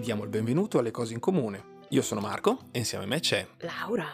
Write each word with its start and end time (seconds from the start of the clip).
vi 0.00 0.06
diamo 0.06 0.22
il 0.22 0.30
benvenuto 0.30 0.78
alle 0.78 0.90
cose 0.90 1.12
in 1.12 1.20
comune. 1.20 1.78
Io 1.90 2.00
sono 2.00 2.22
Marco 2.22 2.68
e 2.70 2.78
insieme 2.78 3.04
a 3.04 3.06
me 3.06 3.20
c'è 3.20 3.46
Laura. 3.58 4.06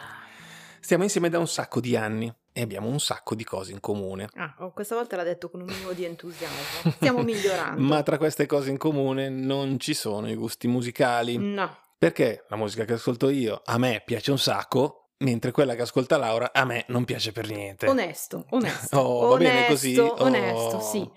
Stiamo 0.81 1.03
insieme 1.03 1.29
da 1.29 1.39
un 1.39 1.47
sacco 1.47 1.79
di 1.79 1.95
anni 1.95 2.31
e 2.51 2.61
abbiamo 2.61 2.89
un 2.89 2.99
sacco 2.99 3.35
di 3.35 3.45
cose 3.45 3.71
in 3.71 3.79
comune. 3.79 4.27
Ah, 4.35 4.53
oh, 4.59 4.73
questa 4.73 4.95
volta 4.95 5.15
l'ha 5.15 5.23
detto 5.23 5.49
con 5.49 5.61
un 5.61 5.67
minimo 5.67 5.93
di 5.93 6.03
entusiasmo. 6.03 6.91
Stiamo 6.91 7.21
migliorando. 7.23 7.79
Ma 7.79 8.03
tra 8.03 8.17
queste 8.17 8.45
cose 8.45 8.69
in 8.69 8.77
comune 8.77 9.29
non 9.29 9.79
ci 9.79 9.93
sono 9.93 10.29
i 10.29 10.35
gusti 10.35 10.67
musicali. 10.67 11.37
No. 11.37 11.77
Perché 11.97 12.43
la 12.49 12.57
musica 12.57 12.83
che 12.83 12.93
ascolto 12.93 13.29
io 13.29 13.61
a 13.63 13.77
me 13.77 14.01
piace 14.05 14.31
un 14.31 14.39
sacco, 14.39 15.06
mentre 15.19 15.51
quella 15.51 15.75
che 15.75 15.81
ascolta 15.81 16.17
Laura 16.17 16.51
a 16.53 16.65
me 16.65 16.85
non 16.89 17.05
piace 17.05 17.31
per 17.31 17.49
niente. 17.49 17.87
Onesto, 17.87 18.45
onesto. 18.51 18.97
Oh, 18.99 19.27
va 19.29 19.37
bene 19.37 19.67
così? 19.67 19.97
Onesto, 19.97 20.23
onesto, 20.23 20.75
Oh. 20.77 20.81
sì. 20.81 21.09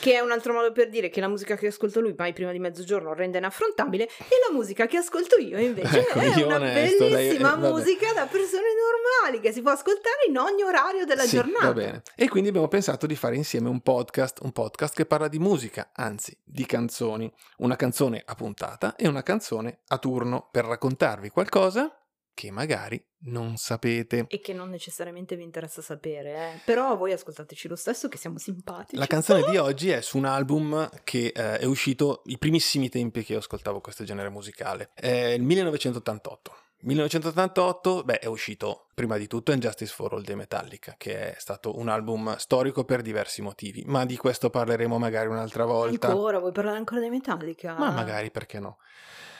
Che 0.00 0.12
è 0.12 0.20
un 0.20 0.32
altro 0.32 0.52
modo 0.52 0.70
per 0.72 0.90
dire 0.90 1.08
che 1.08 1.20
la 1.20 1.28
musica 1.28 1.56
che 1.56 1.68
ascolta 1.68 1.98
lui 2.00 2.14
mai 2.16 2.34
prima 2.34 2.52
di 2.52 2.58
mezzogiorno 2.58 3.14
rende 3.14 3.38
inaffrontabile 3.38 4.04
e 4.04 4.34
la 4.46 4.54
musica 4.54 4.86
che 4.86 4.98
ascolto 4.98 5.36
io 5.38 5.56
invece 5.58 6.00
Ecco, 6.00 6.18
è 6.18 6.36
io 6.36 6.46
una 6.46 6.56
onesto, 6.56 7.08
bellissima 7.08 7.54
vabbè. 7.54 7.70
musica 7.70 8.12
da 8.12 8.26
persone 8.26 8.66
normali 8.76 9.40
che 9.40 9.50
si 9.52 9.62
può 9.62 9.70
ascoltare 9.70 10.26
in 10.28 10.36
ogni 10.36 10.62
orario 10.62 11.06
della 11.06 11.22
Sì, 11.22 11.36
giornata. 11.36 11.66
va 11.66 11.72
bene. 11.72 12.02
E 12.16 12.28
quindi 12.28 12.50
abbiamo 12.50 12.68
pensato 12.68 13.06
di 13.06 13.16
fare 13.16 13.36
insieme 13.36 13.70
un 13.70 13.80
podcast, 13.80 14.40
un 14.42 14.52
podcast 14.52 14.94
che 14.94 15.06
parla 15.06 15.28
di 15.28 15.38
musica, 15.38 15.90
anzi 15.94 16.36
di 16.44 16.66
canzoni. 16.66 17.32
Una 17.58 17.76
canzone 17.76 18.22
a 18.26 18.34
puntata 18.34 18.96
e 18.96 19.08
una 19.08 19.22
canzone 19.22 19.80
a 19.88 19.96
turno 19.98 20.48
per 20.50 20.66
raccontarvi 20.66 21.30
qualcosa 21.30 21.98
che 22.34 22.50
magari 22.50 23.02
non 23.26 23.56
sapete. 23.56 24.26
E 24.28 24.40
che 24.40 24.52
non 24.52 24.68
necessariamente 24.68 25.36
vi 25.36 25.44
interessa 25.44 25.80
sapere, 25.80 26.34
eh. 26.34 26.60
però 26.64 26.96
voi 26.96 27.12
ascoltateci 27.12 27.68
lo 27.68 27.76
stesso 27.76 28.08
che 28.08 28.18
siamo 28.18 28.38
simpatici. 28.38 28.96
La 28.96 29.06
canzone 29.06 29.44
di 29.48 29.56
oggi 29.56 29.90
è 29.90 30.00
su 30.02 30.18
un 30.18 30.26
album 30.26 30.88
che 31.04 31.32
eh, 31.34 31.58
è 31.58 31.64
uscito 31.64 32.22
i 32.26 32.36
primissimi 32.36 32.88
tempi 32.88 33.24
che 33.24 33.32
io 33.32 33.38
ascoltavo 33.38 33.80
questo 33.80 34.04
genere 34.04 34.28
musicale. 34.28 34.90
È 34.94 35.08
il 35.08 35.42
1988. 35.42 36.56
1988, 36.84 38.02
beh, 38.04 38.18
è 38.18 38.26
uscito 38.26 38.88
prima 38.94 39.16
di 39.16 39.26
tutto 39.26 39.52
Injustice 39.52 39.90
for 39.90 40.12
All 40.12 40.22
dei 40.22 40.36
Metallica, 40.36 40.94
che 40.98 41.34
è 41.34 41.36
stato 41.38 41.78
un 41.78 41.88
album 41.88 42.36
storico 42.36 42.84
per 42.84 43.00
diversi 43.00 43.40
motivi, 43.40 43.84
ma 43.86 44.04
di 44.04 44.18
questo 44.18 44.50
parleremo 44.50 44.98
magari 44.98 45.28
un'altra 45.28 45.64
volta. 45.64 46.08
Ancora, 46.08 46.38
vuoi 46.38 46.52
parlare 46.52 46.76
ancora 46.76 47.00
di 47.00 47.08
Metallica? 47.08 47.74
Ma 47.78 47.90
magari 47.90 48.30
perché 48.30 48.60
no. 48.60 48.76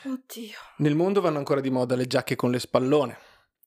Oddio. 0.04 0.56
Nel 0.78 0.94
mondo 0.94 1.20
vanno 1.20 1.38
ancora 1.38 1.60
di 1.60 1.70
moda 1.70 1.96
le 1.96 2.06
giacche 2.06 2.36
con 2.36 2.50
le 2.50 2.58
spallone. 2.58 3.18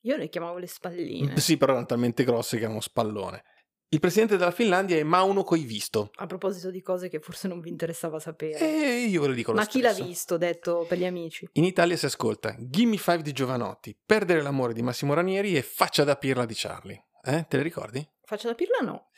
Io 0.02 0.16
le 0.16 0.30
chiamavo 0.30 0.58
le 0.58 0.68
spalline. 0.68 1.38
Sì, 1.40 1.58
però 1.58 1.72
erano 1.72 1.88
talmente 1.88 2.24
grosse 2.24 2.58
che 2.58 2.64
erano 2.64 2.80
spallone. 2.80 3.44
Il 3.90 4.00
presidente 4.02 4.36
della 4.36 4.52
Finlandia 4.52 4.98
è 4.98 5.04
Mauno 5.04 5.44
Koivisto. 5.44 6.12
A 6.16 6.26
proposito 6.26 6.70
di 6.70 6.82
cose 6.82 7.08
che 7.08 7.20
forse 7.20 7.48
non 7.48 7.62
vi 7.62 7.70
interessava 7.70 8.20
sapere. 8.20 8.60
E 8.60 9.06
io 9.06 9.22
ve 9.22 9.28
lo 9.28 9.34
dico 9.34 9.52
lo 9.52 9.58
Ma 9.60 9.66
chi 9.66 9.80
l'ha 9.82 9.94
stesso. 9.94 10.08
visto, 10.08 10.38
detto 10.38 10.86
per 10.88 10.98
gli 10.98 11.06
amici? 11.06 11.48
In 11.54 11.64
Italia 11.64 11.96
si 11.96 12.06
ascolta 12.06 12.56
Gimme 12.60 12.98
Five 12.98 13.22
di 13.22 13.32
Giovanotti, 13.32 13.98
Perdere 14.06 14.42
l'amore 14.42 14.74
di 14.74 14.82
Massimo 14.82 15.14
Ranieri 15.14 15.56
e 15.56 15.62
Faccia 15.62 16.04
da 16.04 16.18
pirla 16.18 16.46
di 16.46 16.54
Charlie. 16.56 17.06
Eh, 17.24 17.46
te 17.48 17.58
le 17.58 17.64
ricordi? 17.64 18.06
Faccia 18.24 18.50
da 18.50 18.56
pirla 18.56 18.80
no. 18.80 19.10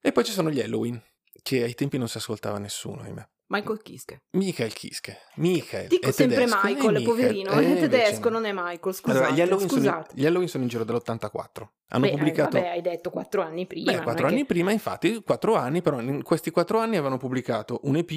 E 0.00 0.12
poi 0.12 0.24
ci 0.24 0.32
sono 0.32 0.48
gli 0.48 0.60
Halloween, 0.60 1.02
che 1.42 1.64
ai 1.64 1.74
tempi 1.74 1.98
non 1.98 2.08
si 2.08 2.18
ascoltava 2.18 2.58
nessuno, 2.58 3.02
ahimè. 3.02 3.28
Michael 3.46 3.82
Kiske. 3.82 4.22
Michael 4.30 4.72
Kiske. 4.72 5.18
Michael. 5.36 5.88
Dico 5.88 6.10
sempre 6.12 6.36
tedesco, 6.38 6.56
Michael, 6.62 6.94
è 6.94 6.98
Michael. 6.98 7.04
poverino. 7.04 7.50
Eh, 7.52 7.76
è 7.76 7.80
tedesco, 7.80 8.28
no. 8.28 8.38
non 8.38 8.44
è 8.46 8.52
Michael. 8.52 8.94
Scusate, 8.94 9.18
Allora, 9.18 9.34
gli 9.34 9.40
Halloween, 9.40 9.68
sono, 9.68 9.80
scusate. 9.80 10.14
gli 10.14 10.26
Halloween 10.26 10.48
sono 10.48 10.62
in 10.62 10.68
giro 10.68 10.84
dall'84. 10.84 11.66
Hanno 11.88 12.04
Beh, 12.06 12.10
pubblicato... 12.10 12.56
Vabbè, 12.58 12.68
hai 12.70 12.80
detto 12.80 13.10
quattro 13.10 13.42
anni 13.42 13.66
prima. 13.66 13.92
Beh, 13.92 14.02
quattro 14.02 14.26
anni 14.26 14.38
che- 14.38 14.46
prima, 14.46 14.72
infatti, 14.72 15.22
quattro 15.22 15.54
anni, 15.54 15.82
però 15.82 16.00
in 16.00 16.22
questi 16.22 16.50
quattro 16.50 16.78
anni 16.78 16.96
avevano 16.96 17.18
pubblicato 17.18 17.80
un 17.84 17.96
EP, 17.96 18.10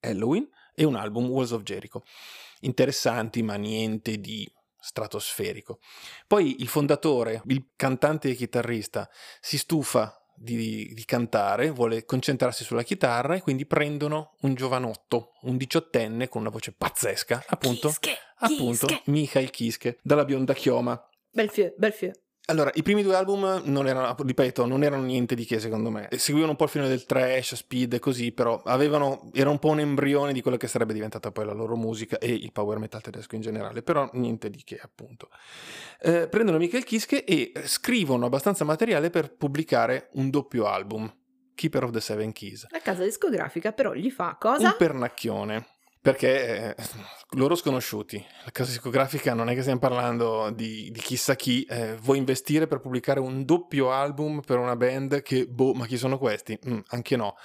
Halloween, 0.00 0.48
e 0.74 0.84
un 0.84 0.96
album, 0.96 1.26
Walls 1.28 1.52
of 1.52 1.62
Jericho. 1.62 2.02
Interessanti, 2.60 3.42
ma 3.42 3.54
niente 3.56 4.18
di 4.18 4.50
stratosferico. 4.78 5.78
Poi 6.26 6.56
il 6.60 6.68
fondatore, 6.68 7.42
il 7.46 7.70
cantante 7.74 8.28
e 8.28 8.34
chitarrista, 8.34 9.08
si 9.40 9.56
stufa 9.56 10.14
di, 10.36 10.92
di 10.94 11.04
cantare, 11.04 11.70
vuole 11.70 12.04
concentrarsi 12.04 12.64
sulla 12.64 12.82
chitarra 12.82 13.34
e 13.34 13.42
quindi 13.42 13.66
prendono 13.66 14.36
un 14.42 14.54
giovanotto, 14.54 15.32
un 15.42 15.56
diciottenne 15.56 16.28
con 16.28 16.40
una 16.40 16.50
voce 16.50 16.72
pazzesca, 16.72 17.44
appunto, 17.48 17.88
Kiske, 17.88 18.16
appunto 18.38 18.86
Kiske. 18.86 19.10
Mikhail 19.10 19.50
Kiske, 19.50 19.98
dalla 20.02 20.24
bionda 20.24 20.54
chioma. 20.54 21.00
Bel 21.30 21.50
fio, 21.50 21.74
bel 21.76 21.92
fio. 21.92 22.12
Allora, 22.46 22.70
i 22.74 22.82
primi 22.82 23.02
due 23.02 23.16
album 23.16 23.62
non 23.64 23.86
erano, 23.88 24.14
ripeto, 24.18 24.66
non 24.66 24.82
erano 24.82 25.04
niente 25.04 25.34
di 25.34 25.46
che 25.46 25.58
secondo 25.58 25.88
me. 25.88 26.08
Seguivano 26.10 26.50
un 26.50 26.56
po' 26.58 26.64
il 26.64 26.70
filone 26.70 26.90
del 26.90 27.06
trash, 27.06 27.54
speed 27.54 27.94
e 27.94 27.98
così, 27.98 28.32
però 28.32 28.60
avevano, 28.64 29.30
era 29.32 29.48
un 29.48 29.58
po' 29.58 29.68
un 29.68 29.80
embrione 29.80 30.34
di 30.34 30.42
quello 30.42 30.58
che 30.58 30.68
sarebbe 30.68 30.92
diventata 30.92 31.30
poi 31.30 31.46
la 31.46 31.54
loro 31.54 31.74
musica 31.74 32.18
e 32.18 32.30
il 32.30 32.52
power 32.52 32.78
metal 32.78 33.00
tedesco 33.00 33.34
in 33.34 33.40
generale, 33.40 33.82
però 33.82 34.10
niente 34.12 34.50
di 34.50 34.62
che 34.62 34.78
appunto. 34.82 35.30
Eh, 36.00 36.28
prendono 36.28 36.58
Michael 36.58 36.84
Kiske 36.84 37.24
e 37.24 37.52
scrivono 37.64 38.26
abbastanza 38.26 38.64
materiale 38.64 39.08
per 39.08 39.34
pubblicare 39.34 40.10
un 40.14 40.28
doppio 40.28 40.66
album, 40.66 41.10
Keeper 41.54 41.84
of 41.84 41.92
the 41.92 42.00
Seven 42.00 42.32
Keys. 42.32 42.66
La 42.68 42.80
casa 42.80 43.04
discografica 43.04 43.72
però 43.72 43.94
gli 43.94 44.10
fa 44.10 44.36
cosa? 44.38 44.68
Un 44.68 44.74
pernacchione. 44.76 45.66
Perché 46.04 46.74
eh, 46.76 46.82
loro 47.30 47.54
sconosciuti, 47.54 48.22
la 48.44 48.50
casa 48.50 48.72
discografica 48.72 49.32
non 49.32 49.48
è 49.48 49.54
che 49.54 49.62
stiamo 49.62 49.80
parlando 49.80 50.50
di, 50.54 50.90
di 50.90 51.00
chissà 51.00 51.34
chi, 51.34 51.64
eh, 51.64 51.96
vuoi 51.96 52.18
investire 52.18 52.66
per 52.66 52.80
pubblicare 52.80 53.20
un 53.20 53.46
doppio 53.46 53.90
album 53.90 54.42
per 54.42 54.58
una 54.58 54.76
band 54.76 55.22
che, 55.22 55.46
boh, 55.46 55.72
ma 55.72 55.86
chi 55.86 55.96
sono 55.96 56.18
questi? 56.18 56.58
Mm, 56.68 56.80
anche 56.88 57.16
no. 57.16 57.36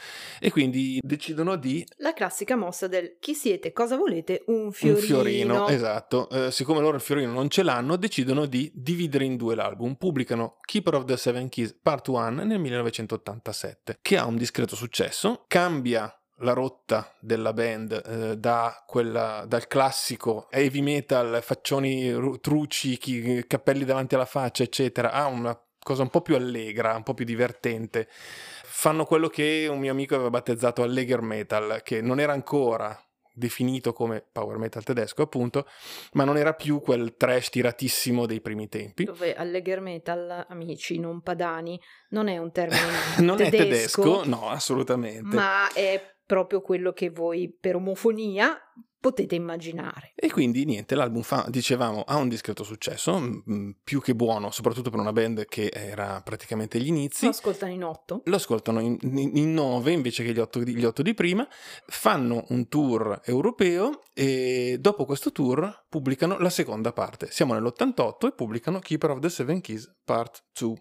E 0.41 0.51
quindi 0.51 0.99
decidono 1.01 1.55
di 1.55 1.87
La 1.99 2.11
classica 2.11 2.57
mossa 2.57 2.87
del 2.87 3.15
chi 3.21 3.33
siete, 3.33 3.71
cosa 3.71 3.95
volete, 3.95 4.43
un 4.47 4.73
fiorino. 4.73 4.99
un 4.99 5.05
fiorino, 5.05 5.67
esatto. 5.69 6.29
Eh, 6.29 6.51
siccome 6.51 6.81
loro 6.81 6.97
il 6.97 7.01
fiorino 7.01 7.31
non 7.31 7.49
ce 7.49 7.63
l'hanno, 7.63 7.95
decidono 7.95 8.45
di 8.45 8.69
dividere 8.75 9.23
in 9.23 9.37
due 9.37 9.55
l'album. 9.55 9.95
Pubblicano 9.95 10.57
Keeper 10.59 10.95
of 10.95 11.05
the 11.05 11.15
Seven 11.15 11.47
Keys 11.47 11.77
Part 11.81 12.09
1 12.09 12.43
nel 12.43 12.59
1987, 12.59 13.99
che 14.01 14.17
ha 14.17 14.25
un 14.25 14.35
discreto 14.35 14.75
successo, 14.75 15.45
cambia 15.47 16.13
la 16.39 16.53
rotta 16.53 17.13
della 17.19 17.53
band 17.53 18.01
eh, 18.05 18.37
da 18.37 18.83
quella, 18.85 19.43
dal 19.47 19.67
classico 19.67 20.47
heavy 20.49 20.81
metal, 20.81 21.39
faccioni 21.41 22.11
ru- 22.11 22.39
truci, 22.39 22.97
chi- 22.97 23.45
cappelli 23.47 23.85
davanti 23.85 24.15
alla 24.15 24.25
faccia, 24.25 24.63
eccetera, 24.63 25.11
a 25.11 25.25
una 25.27 25.59
cosa 25.81 26.01
un 26.03 26.09
po' 26.09 26.21
più 26.21 26.35
allegra, 26.35 26.95
un 26.95 27.03
po' 27.03 27.13
più 27.13 27.25
divertente. 27.25 28.07
Fanno 28.09 29.05
quello 29.05 29.27
che 29.27 29.67
un 29.69 29.79
mio 29.79 29.91
amico 29.91 30.15
aveva 30.15 30.29
battezzato 30.29 30.83
Alleger 30.83 31.21
Metal, 31.21 31.81
che 31.83 32.01
non 32.01 32.19
era 32.19 32.33
ancora 32.33 32.97
definito 33.39 33.93
come 33.93 34.23
power 34.31 34.57
metal 34.57 34.83
tedesco, 34.83 35.21
appunto, 35.21 35.65
ma 36.13 36.25
non 36.25 36.37
era 36.37 36.53
più 36.53 36.81
quel 36.81 37.15
trash 37.15 37.49
tiratissimo 37.49 38.25
dei 38.25 38.41
primi 38.41 38.67
tempi. 38.67 39.05
Dove 39.05 39.33
allegher 39.33 39.79
metal, 39.79 40.45
amici 40.49 40.99
non 40.99 41.21
padani, 41.21 41.79
non 42.09 42.27
è 42.27 42.37
un 42.37 42.51
termine 42.51 42.81
Non 43.23 43.37
tedesco, 43.37 43.55
è 43.55 43.63
tedesco, 43.63 44.25
no, 44.25 44.49
assolutamente. 44.49 45.35
ma 45.35 45.71
è 45.73 46.17
proprio 46.29 46.61
quello 46.61 46.91
che 46.93 47.09
voi 47.09 47.51
per 47.51 47.75
omofonia 47.75 48.55
potete 48.99 49.33
immaginare. 49.33 50.11
E 50.13 50.29
quindi 50.29 50.63
niente, 50.63 50.93
l'album 50.93 51.23
fa, 51.23 51.47
dicevamo, 51.49 52.03
ha 52.03 52.17
un 52.17 52.29
discreto 52.29 52.63
successo, 52.63 53.17
mm, 53.19 53.71
più 53.83 53.99
che 53.99 54.13
buono, 54.13 54.51
soprattutto 54.51 54.91
per 54.91 54.99
una 54.99 55.11
band 55.11 55.45
che 55.45 55.71
era 55.73 56.21
praticamente 56.21 56.77
agli 56.77 56.85
inizi. 56.85 57.25
Lo 57.25 57.31
ascoltano 57.31 57.71
in 57.71 57.83
otto. 57.83 58.21
Lo 58.25 58.35
ascoltano 58.35 58.79
in, 58.79 58.95
in- 59.01 59.37
in 59.37 59.53
nove 59.55 59.91
invece 59.91 60.23
che 60.23 60.33
gli 60.33 60.39
otto, 60.39 60.59
di- 60.59 60.75
gli 60.75 60.85
otto 60.85 61.01
di 61.01 61.15
prima, 61.15 61.47
fanno 61.87 62.45
un 62.49 62.67
tour 62.67 63.21
europeo 63.23 64.03
e 64.13 64.77
dopo 64.79 65.05
questo 65.05 65.31
tour 65.31 65.85
pubblicano 65.89 66.37
la 66.37 66.51
seconda 66.51 66.93
parte. 66.93 67.31
Siamo 67.31 67.55
nell'88 67.55 68.27
e 68.27 68.33
pubblicano 68.33 68.77
Keeper 68.77 69.09
of 69.09 69.19
the 69.19 69.29
Seven 69.29 69.61
Keys 69.61 69.91
Part 70.05 70.43
2. 70.59 70.75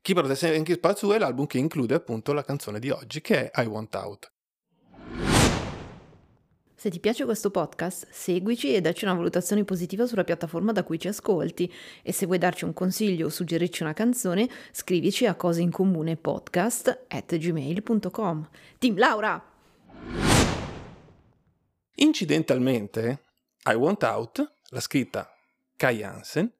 Keeper 0.00 0.22
of 0.22 0.30
the 0.30 0.36
Seven 0.36 0.64
Keys 0.64 0.78
Part 0.78 1.00
2 1.00 1.16
è 1.16 1.18
l'album 1.18 1.44
che 1.44 1.58
include 1.58 1.94
appunto 1.94 2.32
la 2.32 2.44
canzone 2.44 2.78
di 2.78 2.88
oggi 2.88 3.20
che 3.20 3.50
è 3.50 3.62
I 3.62 3.66
Want 3.66 3.94
Out. 3.94 4.32
Se 6.80 6.88
ti 6.88 6.98
piace 6.98 7.26
questo 7.26 7.50
podcast, 7.50 8.06
seguici 8.10 8.74
e 8.74 8.80
dacci 8.80 9.04
una 9.04 9.12
valutazione 9.12 9.64
positiva 9.64 10.06
sulla 10.06 10.24
piattaforma 10.24 10.72
da 10.72 10.82
cui 10.82 10.98
ci 10.98 11.08
ascolti. 11.08 11.70
E 12.02 12.10
se 12.10 12.24
vuoi 12.24 12.38
darci 12.38 12.64
un 12.64 12.72
consiglio 12.72 13.26
o 13.26 13.28
suggerirci 13.28 13.82
una 13.82 13.92
canzone, 13.92 14.48
scrivici 14.72 15.26
a 15.26 15.34
coseincomunepodcast 15.34 17.04
at. 17.08 17.38
Team 18.78 18.96
Laura! 18.96 19.44
Incidentalmente, 21.96 23.24
I 23.66 23.74
Want 23.74 24.02
Out 24.02 24.52
l'ha 24.70 24.80
scritta 24.80 25.30
Kai 25.76 26.02
Hansen 26.02 26.50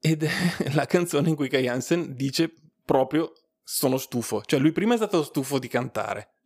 ed 0.00 0.22
è 0.22 0.32
la 0.72 0.86
canzone 0.86 1.28
in 1.28 1.34
cui 1.34 1.50
Kai 1.50 1.68
Hansen 1.68 2.14
dice 2.14 2.50
proprio 2.82 3.34
sono 3.62 3.98
stufo. 3.98 4.40
Cioè 4.42 4.58
lui 4.58 4.72
prima 4.72 4.94
è 4.94 4.96
stato 4.96 5.22
stufo 5.22 5.58
di 5.58 5.68
cantare, 5.68 6.39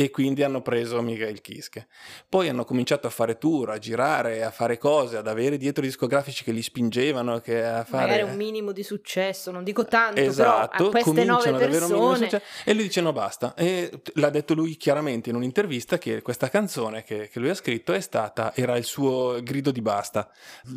e 0.00 0.08
quindi 0.10 0.42
hanno 0.42 0.62
preso 0.62 1.02
Michael 1.02 1.42
Kiske. 1.42 1.86
Poi 2.26 2.48
hanno 2.48 2.64
cominciato 2.64 3.06
a 3.06 3.10
fare 3.10 3.36
tour, 3.36 3.70
a 3.70 3.78
girare, 3.78 4.42
a 4.42 4.50
fare 4.50 4.78
cose, 4.78 5.18
ad 5.18 5.28
avere 5.28 5.58
dietro 5.58 5.82
discografici 5.82 6.42
che 6.42 6.52
li 6.52 6.62
spingevano 6.62 7.40
che 7.40 7.62
a 7.62 7.84
fare... 7.84 8.06
Magari 8.06 8.22
un 8.30 8.36
minimo 8.36 8.72
di 8.72 8.82
successo, 8.82 9.50
non 9.50 9.62
dico 9.62 9.84
tanto, 9.84 10.18
esatto, 10.18 10.88
però 10.88 10.88
a 10.88 10.90
queste 10.90 11.24
nove 11.24 11.52
persone... 11.52 12.42
E 12.64 12.72
lui 12.72 12.84
dice 12.84 13.02
no 13.02 13.12
basta. 13.12 13.54
E 13.54 13.90
l'ha 14.14 14.30
detto 14.30 14.54
lui 14.54 14.76
chiaramente 14.76 15.28
in 15.28 15.36
un'intervista 15.36 15.98
che 15.98 16.22
questa 16.22 16.48
canzone 16.48 17.04
che, 17.04 17.28
che 17.28 17.38
lui 17.38 17.50
ha 17.50 17.54
scritto 17.54 17.92
è 17.92 18.00
stata, 18.00 18.54
era 18.54 18.78
il 18.78 18.84
suo 18.84 19.42
grido 19.42 19.70
di 19.70 19.82
basta. 19.82 20.30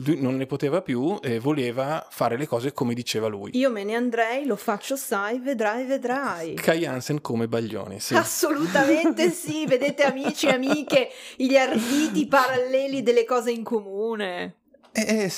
Lui 0.06 0.20
non 0.20 0.36
ne 0.36 0.48
poteva 0.48 0.82
più 0.82 1.18
e 1.22 1.40
voleva 1.40 2.06
fare 2.10 2.36
le 2.36 2.46
cose 2.46 2.74
come 2.74 2.94
diceva 2.94 3.28
lui. 3.28 3.52
Io 3.58 3.70
me 3.70 3.86
ne 3.86 3.96
andrei, 3.96 4.46
lo 4.46 4.58
faccio 4.58 4.98
sai, 4.98 5.40
vedrai, 5.40 5.86
vedrai. 5.86 6.56
Kai 6.56 6.86
Hansen 6.86 7.22
come 7.22 7.48
Baglioni, 7.48 8.02
sì. 8.02 8.16
Assolutamente 8.16 8.83
sì, 9.32 9.66
vedete 9.66 10.04
amici 10.04 10.48
e 10.48 10.54
amiche, 10.54 11.10
gli 11.36 11.56
arditi 11.56 12.28
paralleli 12.28 13.04
delle 13.04 13.26
cose 13.26 13.52
in 13.52 13.64
comune. 13.64 14.58
Eh, 14.96 15.32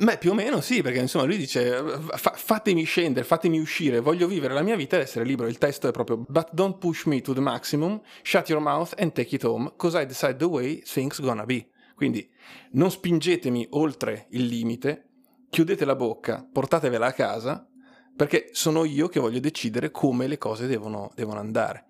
beh, 0.00 0.16
più 0.16 0.30
o 0.30 0.34
meno 0.34 0.62
sì, 0.62 0.80
perché 0.80 0.98
insomma 0.98 1.26
lui 1.26 1.36
dice 1.36 1.82
fa- 2.14 2.32
fatemi 2.34 2.84
scendere, 2.84 3.26
fatemi 3.26 3.58
uscire, 3.58 4.00
voglio 4.00 4.26
vivere 4.26 4.54
la 4.54 4.62
mia 4.62 4.74
vita 4.74 4.96
ed 4.96 5.02
essere 5.02 5.26
libero. 5.26 5.50
Il 5.50 5.58
testo 5.58 5.86
è 5.86 5.90
proprio 5.90 6.24
But 6.26 6.48
don't 6.52 6.78
push 6.78 7.04
me 7.04 7.20
to 7.20 7.34
the 7.34 7.40
maximum, 7.40 8.00
shut 8.22 8.48
your 8.48 8.62
mouth 8.62 8.94
and 8.96 9.12
take 9.12 9.34
it 9.34 9.44
home, 9.44 9.74
cause 9.76 10.00
I 10.00 10.06
decide 10.06 10.36
the 10.36 10.46
way 10.46 10.80
things 10.80 11.20
gonna 11.20 11.44
be. 11.44 11.68
Quindi 11.94 12.26
non 12.70 12.90
spingetemi 12.90 13.66
oltre 13.72 14.28
il 14.30 14.46
limite, 14.46 15.08
chiudete 15.50 15.84
la 15.84 15.94
bocca, 15.94 16.48
portatevela 16.50 17.06
a 17.06 17.12
casa, 17.12 17.68
perché 18.16 18.48
sono 18.52 18.84
io 18.84 19.08
che 19.08 19.20
voglio 19.20 19.40
decidere 19.40 19.90
come 19.90 20.26
le 20.26 20.38
cose 20.38 20.66
devono, 20.66 21.12
devono 21.14 21.38
andare 21.38 21.84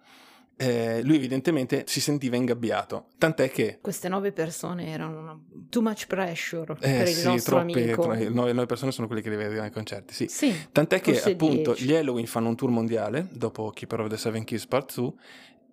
eh, 0.56 1.02
lui 1.02 1.16
evidentemente 1.16 1.84
si 1.87 2.00
sentiva 2.00 2.37
ingabbiato, 2.37 3.08
tant'è 3.19 3.50
che... 3.50 3.78
Queste 3.81 4.08
nove 4.08 4.32
persone 4.32 4.87
erano 4.88 5.46
too 5.69 5.82
much 5.82 6.06
pressure 6.06 6.75
eh, 6.75 6.99
per 6.99 7.08
il 7.08 7.14
sì, 7.14 7.26
nostro 7.26 7.56
troppe, 7.56 7.82
amico. 7.82 8.02
Tra, 8.02 8.14
nove, 8.28 8.52
nove, 8.52 8.66
persone 8.66 8.93
sono 8.93 9.06
quelle 9.06 9.22
che 9.22 9.31
deve 9.31 9.44
vedere 9.44 9.66
ai 9.66 9.72
concerti, 9.72 10.14
sì. 10.14 10.28
sì 10.28 10.54
tant'è 10.70 11.00
che 11.00 11.20
appunto 11.20 11.72
dieci. 11.72 11.84
gli 11.84 11.94
Halloween 11.94 12.26
fanno 12.26 12.49
un 12.49 12.56
tour 12.56 12.70
mondiale, 12.70 13.28
dopo 13.32 13.70
Keeper 13.70 14.00
of 14.00 14.08
the 14.08 14.16
Seven 14.16 14.44
Keys 14.44 14.66
Part 14.66 14.94
2, 14.94 15.12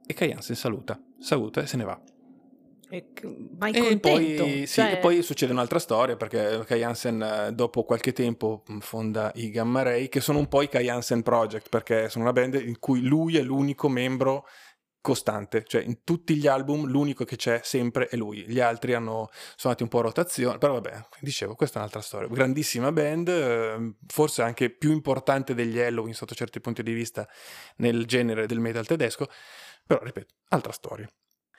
e 0.08 0.14
Kai 0.14 0.32
Hansen 0.32 0.56
saluta, 0.56 1.00
saluta 1.20 1.62
e 1.62 1.68
se 1.68 1.78
ne 1.78 1.84
va. 1.84 2.02
E, 2.92 3.06
ma 3.60 3.68
e 3.68 4.00
poi, 4.00 4.66
sì, 4.66 4.82
cioè... 4.82 4.94
e 4.94 4.98
poi, 4.98 5.22
succede 5.22 5.52
un'altra 5.52 5.78
storia 5.78 6.16
perché 6.16 6.64
Kai 6.66 6.84
Hansen 6.84 7.52
dopo 7.54 7.84
qualche 7.84 8.14
tempo 8.14 8.64
fonda 8.80 9.32
i 9.36 9.52
Gamma 9.52 9.84
Ray 9.84 10.10
che 10.10 10.22
sono 10.22 10.40
un 10.40 10.48
po' 10.48 10.64
i 10.64 10.70
Kai 10.70 10.90
Hansen 10.90 11.22
Project 11.22 11.70
perché 11.70 12.10
sono 12.10 12.24
una 12.24 12.34
band 12.34 12.56
in 12.56 12.80
cui 12.80 13.02
lui 13.02 13.38
è 13.38 13.44
l'unico 13.44 13.90
membro 13.90 14.48
costante, 15.02 15.64
cioè 15.66 15.82
in 15.82 16.04
tutti 16.04 16.36
gli 16.36 16.48
album 16.48 16.86
l'unico 16.86 17.24
che 17.24 17.36
c'è 17.36 17.62
sempre 17.64 18.08
è 18.08 18.16
lui, 18.16 18.44
gli 18.46 18.60
altri 18.60 18.94
hanno 18.94 19.30
suonato 19.56 19.84
un 19.84 19.90
po' 19.90 20.00
a 20.00 20.04
rotazione, 20.04 20.58
però 20.58 20.74
vabbè, 20.74 21.08
dicevo, 21.22 21.56
questa 21.56 21.78
è 21.78 21.80
un'altra 21.80 22.02
storia, 22.02 22.28
grandissima 22.28 22.92
band, 22.92 23.28
eh, 23.30 23.94
forse 24.08 24.42
anche 24.42 24.70
più 24.70 24.92
importante 24.92 25.54
degli 25.54 25.80
Halloween 25.80 26.14
sotto 26.14 26.36
certi 26.36 26.60
punti 26.60 26.84
di 26.84 26.94
vista 26.94 27.28
nel 27.78 28.06
genere 28.06 28.46
del 28.46 28.60
metal 28.60 28.86
tedesco, 28.86 29.28
però 29.86 30.02
ripeto, 30.04 30.34
altra 30.50 30.72
storia. 30.72 31.10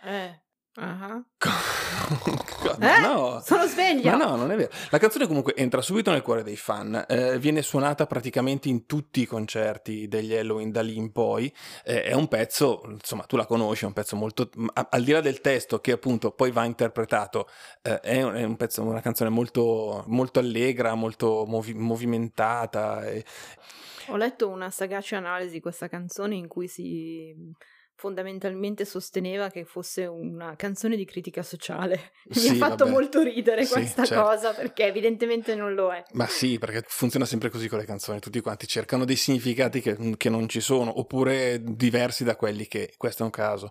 Eh. 0.03 0.43
Uh-huh. 0.77 1.25
eh? 2.81 3.01
no, 3.01 3.41
sono 3.45 3.67
sveglia. 3.67 4.17
Ma 4.17 4.25
no, 4.25 4.37
non 4.37 4.53
è 4.53 4.57
vero. 4.57 4.71
La 4.91 4.99
canzone 4.99 5.27
comunque 5.27 5.57
entra 5.57 5.83
subito 5.83 6.13
nel 6.13 6.23
cuore 6.23 6.45
dei 6.45 6.57
fan. 6.57 7.05
Eh, 7.09 7.39
viene 7.41 7.61
suonata 7.63 8.07
praticamente 8.07 8.69
in 8.69 8.87
tutti 8.87 9.21
i 9.21 9.27
concerti 9.27 10.07
degli 10.07 10.33
Halloween 10.33 10.71
da 10.71 10.83
lì 10.83 10.97
in 10.97 11.11
poi. 11.11 11.53
Eh, 11.85 12.05
è 12.05 12.13
un 12.13 12.29
pezzo, 12.29 12.83
insomma, 12.87 13.25
tu 13.25 13.37
la 13.37 13.47
conosci, 13.47 13.83
è 13.83 13.89
un 13.89 13.93
pezzo 13.93 14.15
molto. 14.15 14.49
al 14.73 15.03
di 15.03 15.11
là 15.11 15.21
del 15.21 15.41
testo, 15.41 15.81
che 15.81 15.93
appunto 15.93 16.31
poi 16.31 16.53
va 16.53 16.65
interpretato, 16.65 17.49
eh, 17.83 17.99
è, 17.99 18.23
un, 18.23 18.35
è, 18.35 18.45
un, 18.45 18.57
pezzo, 18.57 18.83
una 18.83 19.01
canzone 19.01 19.31
molto, 19.31 20.05
molto 20.07 20.39
allegra, 20.39 20.95
molto 20.95 21.47
movi- 21.49 21.75
movimentata. 21.75 23.05
E... 23.09 23.25
Ho 24.07 24.17
letto 24.17 24.49
una 24.49 24.71
sagace 24.71 25.17
analisi 25.17 25.55
di 25.55 25.61
questa 25.61 25.89
canzone 25.89 26.37
in 26.37 26.47
cui 26.47 26.69
si 26.69 27.35
fondamentalmente 28.01 28.87
sosteneva 28.87 29.51
che 29.51 29.67
fosse 29.67 30.07
una 30.07 30.57
canzone 30.57 30.97
di 30.97 31.05
critica 31.05 31.43
sociale. 31.43 32.13
Mi 32.33 32.35
sì, 32.35 32.49
ha 32.49 32.55
fatto 32.55 32.85
vabbè. 32.85 32.91
molto 32.91 33.21
ridere 33.23 33.67
sì, 33.67 33.73
questa 33.73 34.07
certo. 34.07 34.25
cosa 34.25 34.53
perché 34.55 34.87
evidentemente 34.87 35.55
non 35.55 35.75
lo 35.75 35.93
è. 35.93 36.03
Ma 36.13 36.27
sì, 36.27 36.59
perché 36.59 36.83
funziona 36.89 37.27
sempre 37.27 37.51
così 37.51 37.69
con 37.69 37.79
le 37.79 37.85
canzoni, 37.85 38.19
tutti 38.19 38.41
quanti 38.41 38.67
cercano 38.67 39.05
dei 39.05 39.17
significati 39.17 39.83
che, 39.83 40.15
che 40.17 40.31
non 40.31 40.49
ci 40.49 40.61
sono 40.61 40.99
oppure 40.99 41.61
diversi 41.63 42.25
da 42.25 42.37
quelli 42.37 42.67
che 42.67 42.95
questo 42.97 43.21
è 43.23 43.27
un 43.27 43.33
caso. 43.33 43.71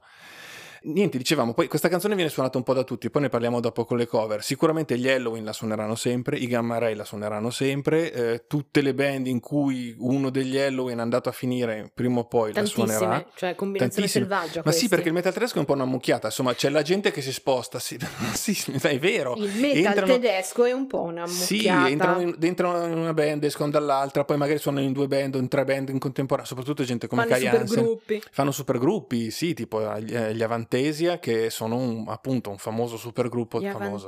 Niente, 0.82 1.18
dicevamo, 1.18 1.54
poi 1.54 1.68
questa 1.68 1.90
canzone 1.90 2.16
viene 2.16 2.30
suonata 2.30 2.58
un 2.58 2.64
po' 2.64 2.74
da 2.74 2.84
tutti, 2.84 3.10
poi 3.10 3.24
ne 3.24 3.30
parliamo 3.30 3.60
dopo 3.60 3.86
con 3.86 3.98
le 3.98 4.08
cover. 4.08 4.44
Sicuramente 4.44 4.98
gli 4.98 5.10
Halloween 5.10 5.44
la 5.44 5.54
suoneranno 5.54 5.96
sempre, 5.96 6.38
i 6.38 6.48
Gamma 6.48 6.78
Ray 6.78 6.96
la 6.96 7.04
suoneranno 7.04 7.50
sempre, 7.50 8.12
eh, 8.12 8.44
tutte 8.48 8.82
le 8.82 8.94
band 8.94 9.28
in 9.28 9.40
cui 9.40 9.96
uno 10.00 10.30
degli 10.30 10.58
Halloween 10.58 11.00
è 11.00 11.02
andato 11.02 11.30
a 11.30 11.32
finire 11.32 11.92
prima 11.94 12.20
o 12.20 12.26
poi 12.26 12.54
Tantissime, 12.54 12.88
la 12.88 12.94
suonerà. 12.94 13.26
cioè 13.36 13.56
combinazione 13.56 14.08
Tantissime. 14.08 14.26
selvaggia. 14.26 14.58
Ma 14.58 14.62
questi. 14.64 14.82
sì, 14.82 14.88
perché 14.90 15.08
il 15.08 15.14
metal 15.14 15.34
tedesco 15.34 15.56
è 15.56 15.60
un 15.60 15.66
po' 15.66 15.74
una 15.74 15.86
mucchiata, 15.86 16.28
insomma, 16.28 16.54
c'è 16.54 16.70
la 16.70 16.82
gente 16.82 17.12
che 17.12 17.22
si 17.22 17.34
sposta, 17.34 17.80
sì, 17.80 17.98
sì 18.34 18.58
è 18.82 18.98
vero. 19.00 19.36
Il 19.36 19.52
metal 19.60 19.78
entrano, 19.86 20.14
tedesco 20.14 20.64
è 20.64 20.72
un 20.72 20.88
po' 20.88 21.02
una 21.02 21.26
mucchiata. 21.26 21.46
Sì, 21.46 21.68
entrano 21.68 22.22
in, 22.22 22.36
entrano 22.40 22.86
in 22.86 22.98
una 22.98 23.14
band, 23.14 23.44
escono 23.44 23.70
dall'altra, 23.70 24.24
poi 24.24 24.38
magari 24.38 24.60
suonano 24.60 24.86
in 24.86 24.94
due 24.94 25.08
band 25.08 25.36
o 25.36 25.40
in 25.40 25.48
tre 25.48 25.66
band 25.66 25.90
in 25.90 26.00
contemporanea, 26.00 26.48
soprattutto 26.50 26.84
gente 26.84 27.08
come 27.08 27.24
Fanno 27.24 27.34
Kai 27.34 27.44
super 27.44 27.60
Hansen. 27.62 27.84
gruppi. 27.84 28.24
Fanno 28.32 28.52
supergruppi, 28.52 29.32
sì, 29.32 29.54
tipo 29.54 29.82
gli, 30.00 30.16
gli 30.16 30.42
Avantesia 30.72 31.18
che 31.18 31.50
sono 31.50 31.78
un, 31.78 32.06
appunto 32.10 32.52
un 32.52 32.60
famoso 32.60 32.96
supergruppo 32.96 33.60
Gli 33.60 33.68
famoso. 33.70 34.06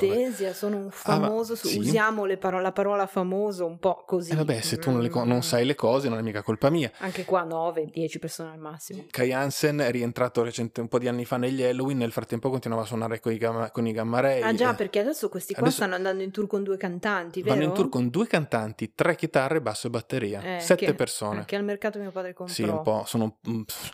Sono 0.53 0.77
un 0.77 0.89
famoso, 0.91 1.53
Ah, 1.53 1.55
ma, 1.63 1.69
sì. 1.69 1.79
usiamo 1.79 2.25
paro- 2.37 2.59
la 2.61 2.71
parola 2.71 3.07
famoso 3.07 3.65
un 3.65 3.79
po' 3.79 4.03
così. 4.05 4.31
Eh 4.31 4.35
vabbè, 4.35 4.61
se 4.61 4.77
tu 4.77 4.91
non, 4.91 5.01
le, 5.01 5.09
Mm. 5.09 5.23
non, 5.27 5.41
sai 5.41 5.65
le 5.65 5.73
cose 5.73 6.07
non 6.07 6.19
è 6.19 6.21
mica 6.21 6.43
colpa 6.43 6.69
mia. 6.69 6.91
Anche 6.99 7.25
qua 7.25 7.41
9, 7.41 7.87
10 7.91 8.19
persone 8.19 8.51
al 8.51 8.59
massimo. 8.59 9.05
Kai 9.09 9.33
Hansen 9.33 9.79
è 9.79 9.89
rientrato 9.89 10.43
recente, 10.43 10.81
un 10.81 10.87
po' 10.87 10.99
di 10.99 11.07
anni 11.07 11.25
fa 11.25 11.37
negli 11.37 11.63
Halloween, 11.63 11.97
nel 11.97 12.11
frattempo 12.11 12.51
continuava 12.51 12.83
a 12.83 12.85
suonare 12.85 13.19
con 13.19 13.31
i 13.31 13.37
Gamma, 13.37 13.71
con 13.71 13.87
i 13.87 13.91
gamma 13.91 14.19
Ray. 14.19 14.41
Ah 14.41 14.53
già, 14.53 14.71
eh. 14.73 14.75
perché 14.75 14.99
adesso 14.99 15.29
questi 15.29 15.53
qua 15.53 15.63
Adesso- 15.63 15.77
stanno 15.77 15.95
andando 15.95 16.21
in 16.21 16.29
tour 16.29 16.45
con 16.45 16.61
due 16.61 16.77
cantanti, 16.77 17.41
vero? 17.41 17.55
Vanno 17.55 17.67
in 17.69 17.73
tour 17.73 17.89
con 17.89 18.09
due 18.09 18.27
cantanti, 18.27 18.93
tre 18.93 19.15
chitarre, 19.15 19.61
basso 19.61 19.87
e 19.87 19.89
batteria. 19.89 20.57
Eh, 20.57 20.59
Sette 20.59 20.85
che- 20.85 20.93
persone. 20.93 21.43
Che 21.45 21.55
al 21.55 21.63
mercato 21.63 21.97
mio 21.97 22.11
padre 22.11 22.33
comprò. 22.33 22.53
Sì, 22.53 22.61
un 22.63 22.81
po'. 22.83 23.01
Sono, 23.07 23.37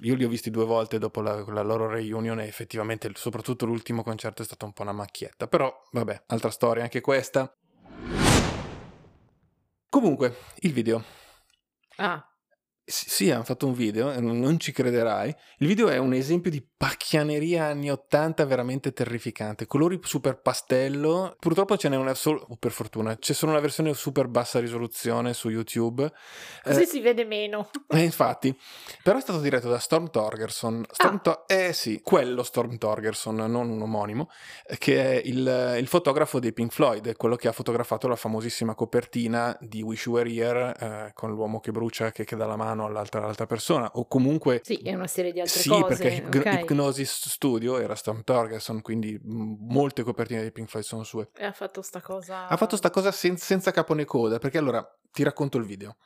io 0.01 0.15
li 0.15 0.25
ho 0.25 0.27
visti 0.29 0.51
due 0.51 0.65
volte 0.65 0.97
dopo 0.99 1.21
la, 1.21 1.45
la 1.47 1.61
loro 1.61 1.87
reunion 1.87 2.41
e 2.41 2.51
effettivamente, 2.57 3.11
soprattutto 3.13 3.67
l'ultimo 3.67 4.01
concerto 4.01 4.41
è 4.41 4.45
stato 4.45 4.65
un 4.65 4.73
po' 4.73 4.81
una 4.81 4.91
macchietta. 4.91 5.47
Però, 5.47 5.71
vabbè, 5.91 6.23
altra 6.27 6.49
storia 6.49 6.81
anche 6.81 7.01
questa. 7.01 7.55
Comunque, 9.89 10.35
il 10.61 10.73
video. 10.73 11.03
Ah, 11.97 12.27
Sì, 12.89 13.29
hanno 13.31 13.43
fatto 13.43 13.67
un 13.67 13.73
video, 13.73 14.13
eh, 14.13 14.21
non 14.21 14.57
ci 14.61 14.71
crederai. 14.71 15.35
Il 15.57 15.67
video 15.67 15.89
è 15.89 15.97
un 15.97 16.13
esempio 16.13 16.49
di 16.49 16.65
pacchianeria 16.65 17.65
anni 17.65 17.91
80 17.91 18.45
veramente 18.45 18.93
terrificante. 18.93 19.65
Colori 19.65 19.99
super 20.03 20.39
pastello. 20.39 21.35
Purtroppo 21.37 21.75
ce 21.75 21.89
n'è 21.89 21.97
una 21.97 22.13
solo, 22.13 22.45
o 22.47 22.55
per 22.55 22.71
fortuna, 22.71 23.17
c'è 23.17 23.33
solo 23.33 23.51
una 23.51 23.59
versione 23.59 23.93
super 23.93 24.29
bassa 24.29 24.61
risoluzione 24.61 25.33
su 25.33 25.49
YouTube. 25.49 26.09
così 26.63 26.83
Eh, 26.83 26.85
si 26.85 27.01
vede 27.01 27.25
meno. 27.25 27.69
eh, 27.89 28.03
infatti, 28.03 28.57
però 29.03 29.17
è 29.17 29.21
stato 29.21 29.41
diretto 29.41 29.67
da 29.67 29.79
Storm 29.79 30.09
Torgerson. 30.09 30.85
Storm 30.89 31.15
Ah. 31.15 31.19
To- 31.19 31.43
eh 31.47 31.73
sì, 31.73 31.99
quello 32.01 32.41
Storm 32.41 32.77
Torgerson, 32.77 33.35
non 33.35 33.69
un 33.69 33.81
omonimo, 33.81 34.29
che 34.77 35.19
è 35.19 35.21
il, 35.25 35.75
il 35.77 35.87
fotografo 35.87 36.39
dei 36.39 36.53
Pink 36.53 36.71
Floyd, 36.71 37.17
quello 37.17 37.35
che 37.35 37.49
ha 37.49 37.51
fotografato 37.51 38.07
la 38.07 38.15
famosissima 38.15 38.75
copertina 38.75 39.57
di 39.59 39.81
Wish 39.81 40.05
You 40.05 40.15
Were 40.15 40.29
Here 40.29 40.75
eh, 40.79 41.11
con 41.13 41.31
l'uomo 41.31 41.59
che 41.59 41.71
brucia, 41.71 42.11
che, 42.13 42.23
che 42.23 42.37
dà 42.37 42.45
la 42.45 42.55
mano 42.55 42.75
all'altra, 42.85 43.21
all'altra 43.21 43.45
persona, 43.45 43.89
o 43.93 44.07
comunque... 44.07 44.61
Sì, 44.63 44.75
è 44.75 44.93
una 44.93 45.07
serie 45.07 45.31
di 45.31 45.39
altre 45.39 45.59
sì, 45.59 45.69
cose. 45.69 45.83
perché 45.85 46.07
Hypno- 46.09 46.39
ok. 46.39 46.45
Hypnosis 46.61 47.29
Studio 47.29 47.79
era 47.79 47.95
Storm 47.95 48.23
Torgerson, 48.23 48.81
quindi 48.81 49.19
molte 49.23 50.03
copertine 50.03 50.41
dei 50.41 50.51
Pink 50.51 50.69
Floyd 50.69 50.85
sono 50.85 51.03
sue. 51.03 51.29
E 51.35 51.45
ha 51.45 51.51
fatto 51.51 51.81
sta 51.81 52.01
cosa. 52.01 52.47
Ha 52.47 52.57
fatto 52.57 52.75
sta 52.75 52.89
cosa 52.89 53.11
sen- 53.11 53.37
senza 53.37 53.71
capo 53.71 53.93
né 53.93 54.05
coda, 54.05 54.37
perché 54.39 54.57
allora 54.57 54.85
ti 55.11 55.23
racconto 55.23 55.57
il 55.57 55.65
video. 55.65 55.97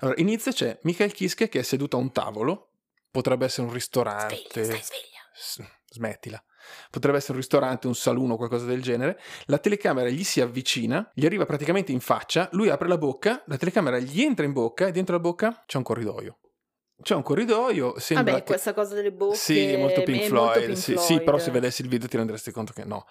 Allora, 0.00 0.20
inizia 0.20 0.52
c'è 0.52 0.78
Michael 0.82 1.12
Kiske 1.12 1.48
che 1.48 1.60
è 1.60 1.62
seduto 1.62 1.96
a 1.96 2.00
un 2.00 2.12
tavolo, 2.12 2.70
potrebbe 3.10 3.44
essere 3.44 3.66
un 3.66 3.72
ristorante. 3.72 4.36
Sveglia, 4.36 4.64
stai 4.64 4.82
sveglia. 4.82 5.20
S- 5.34 5.62
Smettila. 5.90 6.42
Potrebbe 6.90 7.16
essere 7.18 7.32
un 7.32 7.38
ristorante, 7.38 7.86
un 7.86 7.94
saluno 7.94 8.34
o 8.34 8.36
qualcosa 8.36 8.66
del 8.66 8.82
genere. 8.82 9.20
La 9.46 9.58
telecamera 9.58 10.08
gli 10.08 10.24
si 10.24 10.40
avvicina, 10.40 11.10
gli 11.14 11.26
arriva 11.26 11.46
praticamente 11.46 11.92
in 11.92 12.00
faccia, 12.00 12.48
lui 12.52 12.68
apre 12.68 12.88
la 12.88 12.98
bocca, 12.98 13.42
la 13.46 13.56
telecamera 13.56 13.98
gli 13.98 14.22
entra 14.22 14.44
in 14.44 14.52
bocca 14.52 14.86
e 14.86 14.92
dentro 14.92 15.14
la 15.14 15.20
bocca 15.20 15.64
c'è 15.66 15.76
un 15.76 15.84
corridoio. 15.84 16.38
C'è 17.02 17.14
un 17.14 17.22
corridoio, 17.22 17.98
sembra 17.98 18.32
Vabbè, 18.32 18.44
che... 18.44 18.50
questa 18.50 18.72
cosa 18.72 18.94
delle 18.94 19.12
bocche 19.12 19.36
Sì, 19.36 19.76
molto 19.76 20.02
Pink 20.04 20.22
è 20.22 20.26
Floyd. 20.26 20.44
molto 20.44 20.60
Pink 20.60 20.76
sì, 20.78 20.92
Floyd. 20.92 21.06
sì, 21.06 21.20
però 21.22 21.38
se 21.38 21.50
vedessi 21.50 21.82
il 21.82 21.88
video 21.88 22.08
ti 22.08 22.16
renderesti 22.16 22.52
conto 22.52 22.72
che 22.72 22.84
no. 22.84 23.06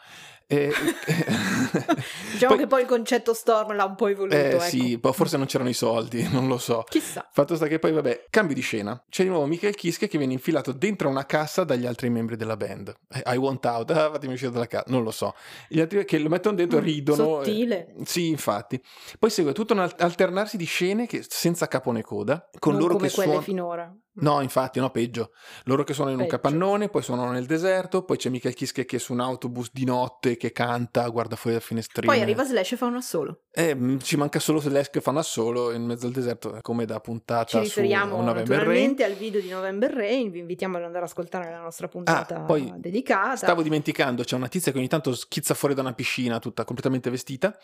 E, 0.48 0.72
diciamo 2.34 2.54
poi, 2.54 2.58
che 2.58 2.68
poi 2.68 2.82
il 2.82 2.88
concetto 2.88 3.34
Storm 3.34 3.76
l'ha 3.76 3.86
un 3.86 3.96
po' 3.96 4.08
evoluto. 4.08 4.36
Eh 4.36 4.50
ecco. 4.52 4.60
sì, 4.62 5.00
forse 5.12 5.38
non 5.38 5.46
c'erano 5.46 5.70
i 5.70 5.74
soldi, 5.74 6.28
non 6.32 6.48
lo 6.48 6.58
so. 6.58 6.84
Chissà. 6.90 7.28
Fatto 7.32 7.56
sta 7.56 7.68
che 7.68 7.80
poi, 7.80 7.92
vabbè, 7.92 8.26
cambio 8.30 8.56
di 8.56 8.62
scena. 8.62 9.02
C'è 9.10 9.24
di 9.24 9.30
nuovo 9.30 9.46
Michael 9.46 9.76
Kiske 9.76 10.08
che 10.08 10.18
viene 10.18 10.34
infilato 10.34 10.72
dentro 10.72 11.10
una 11.10 11.26
cassa 11.26 11.64
dagli 11.64 11.86
altri 11.86 12.10
membri 12.10 12.36
della 12.36 12.58
band. 12.58 12.94
I 13.26 13.36
want 13.38 13.64
out, 13.66 13.90
ah, 13.92 14.12
fatemi 14.12 14.34
uscire 14.34 14.52
dalla 14.52 14.68
cassa, 14.68 14.86
non 14.88 15.04
lo 15.04 15.12
so. 15.12 15.34
Gli 15.68 15.80
altri 15.80 16.06
che 16.06 16.18
lo 16.20 16.30
mettono 16.30 16.56
dentro 16.56 16.80
Mm, 16.80 16.84
ridono. 16.84 17.24
sottile. 17.24 17.88
eh, 17.88 18.06
sì, 18.06 18.28
infatti. 18.28 18.82
Poi 19.18 19.30
segue 19.30 19.54
tutto 19.54 19.74
un 19.74 19.80
al- 19.80 19.96
alternarsi 19.98 20.58
di 20.58 20.66
scene 20.66 21.08
che, 21.08 21.24
senza 21.28 21.68
capo 21.68 21.92
né 21.92 22.02
coda, 22.02 22.50
con 22.60 22.74
non 22.74 22.82
loro 22.82 22.94
come 22.96 23.08
che 23.08 23.14
quelle 23.14 23.30
suonano... 23.32 23.42
finora. 23.46 23.96
No, 24.16 24.42
infatti, 24.42 24.80
no, 24.80 24.92
peggio. 24.92 25.32
Loro 25.64 25.84
che 25.84 25.94
suonano 25.94 26.16
in 26.16 26.22
un 26.22 26.28
Peggio. 26.30 26.42
capannone, 26.42 26.90
poi 26.90 27.02
suonano 27.02 27.32
nel 27.32 27.46
deserto, 27.48 28.04
poi 28.04 28.18
c'è 28.18 28.30
Michael 28.30 28.54
Kiske 28.54 28.86
che 28.86 28.98
è 28.98 29.00
su 29.00 29.12
un 29.14 29.20
autobus 29.22 29.70
di 29.74 29.86
notte 29.86 30.38
che 30.38 30.52
canta, 30.52 31.08
guarda 31.08 31.36
fuori 31.36 31.58
dal 31.58 31.66
finestrino. 31.66 32.12
Poi 32.12 32.22
arriva 32.22 32.44
Slash 32.44 32.74
e 32.74 32.78
fa 32.78 32.86
un 32.86 32.96
assolo. 32.96 33.42
Eh, 33.52 33.74
mh, 33.74 34.00
ci 34.02 34.16
manca 34.18 34.40
solo 34.40 34.60
Slash 34.60 34.90
che 34.92 35.02
fa 35.02 35.10
un 35.10 35.18
assolo 35.18 35.72
in 35.72 35.84
mezzo 35.84 36.06
al 36.06 36.12
deserto, 36.12 36.58
come 36.62 36.86
da 36.86 37.00
puntata 37.00 37.46
Ci 37.46 37.58
su 37.58 37.80
riferiamo 37.80 38.16
un 38.18 38.26
November 38.26 38.48
Rain. 38.50 38.60
naturalmente 38.60 39.04
al 39.04 39.14
video 39.14 39.42
di 39.42 39.50
November 39.50 39.92
Rain. 39.92 40.30
Vi 40.30 40.40
invitiamo 40.40 40.78
ad 40.78 40.84
andare 40.84 41.04
ad 41.06 41.10
ascoltare 41.10 41.50
la 41.50 41.60
nostra 41.62 41.88
puntata 41.88 42.36
Ah, 42.36 42.40
poi 42.42 42.72
dedicata. 42.78 43.36
Stavo 43.36 43.64
dimenticando, 43.64 44.24
c'è 44.24 44.36
una 44.36 44.48
tizia 44.48 44.72
che 44.72 44.78
ogni 44.78 44.88
tanto 44.88 45.16
schizza 45.16 45.56
fuori 45.56 45.74
da 45.74 45.82
una 45.82 45.94
piscina 45.94 46.38
tutta 46.40 46.64
completamente 46.66 47.10
vestita, 47.10 47.58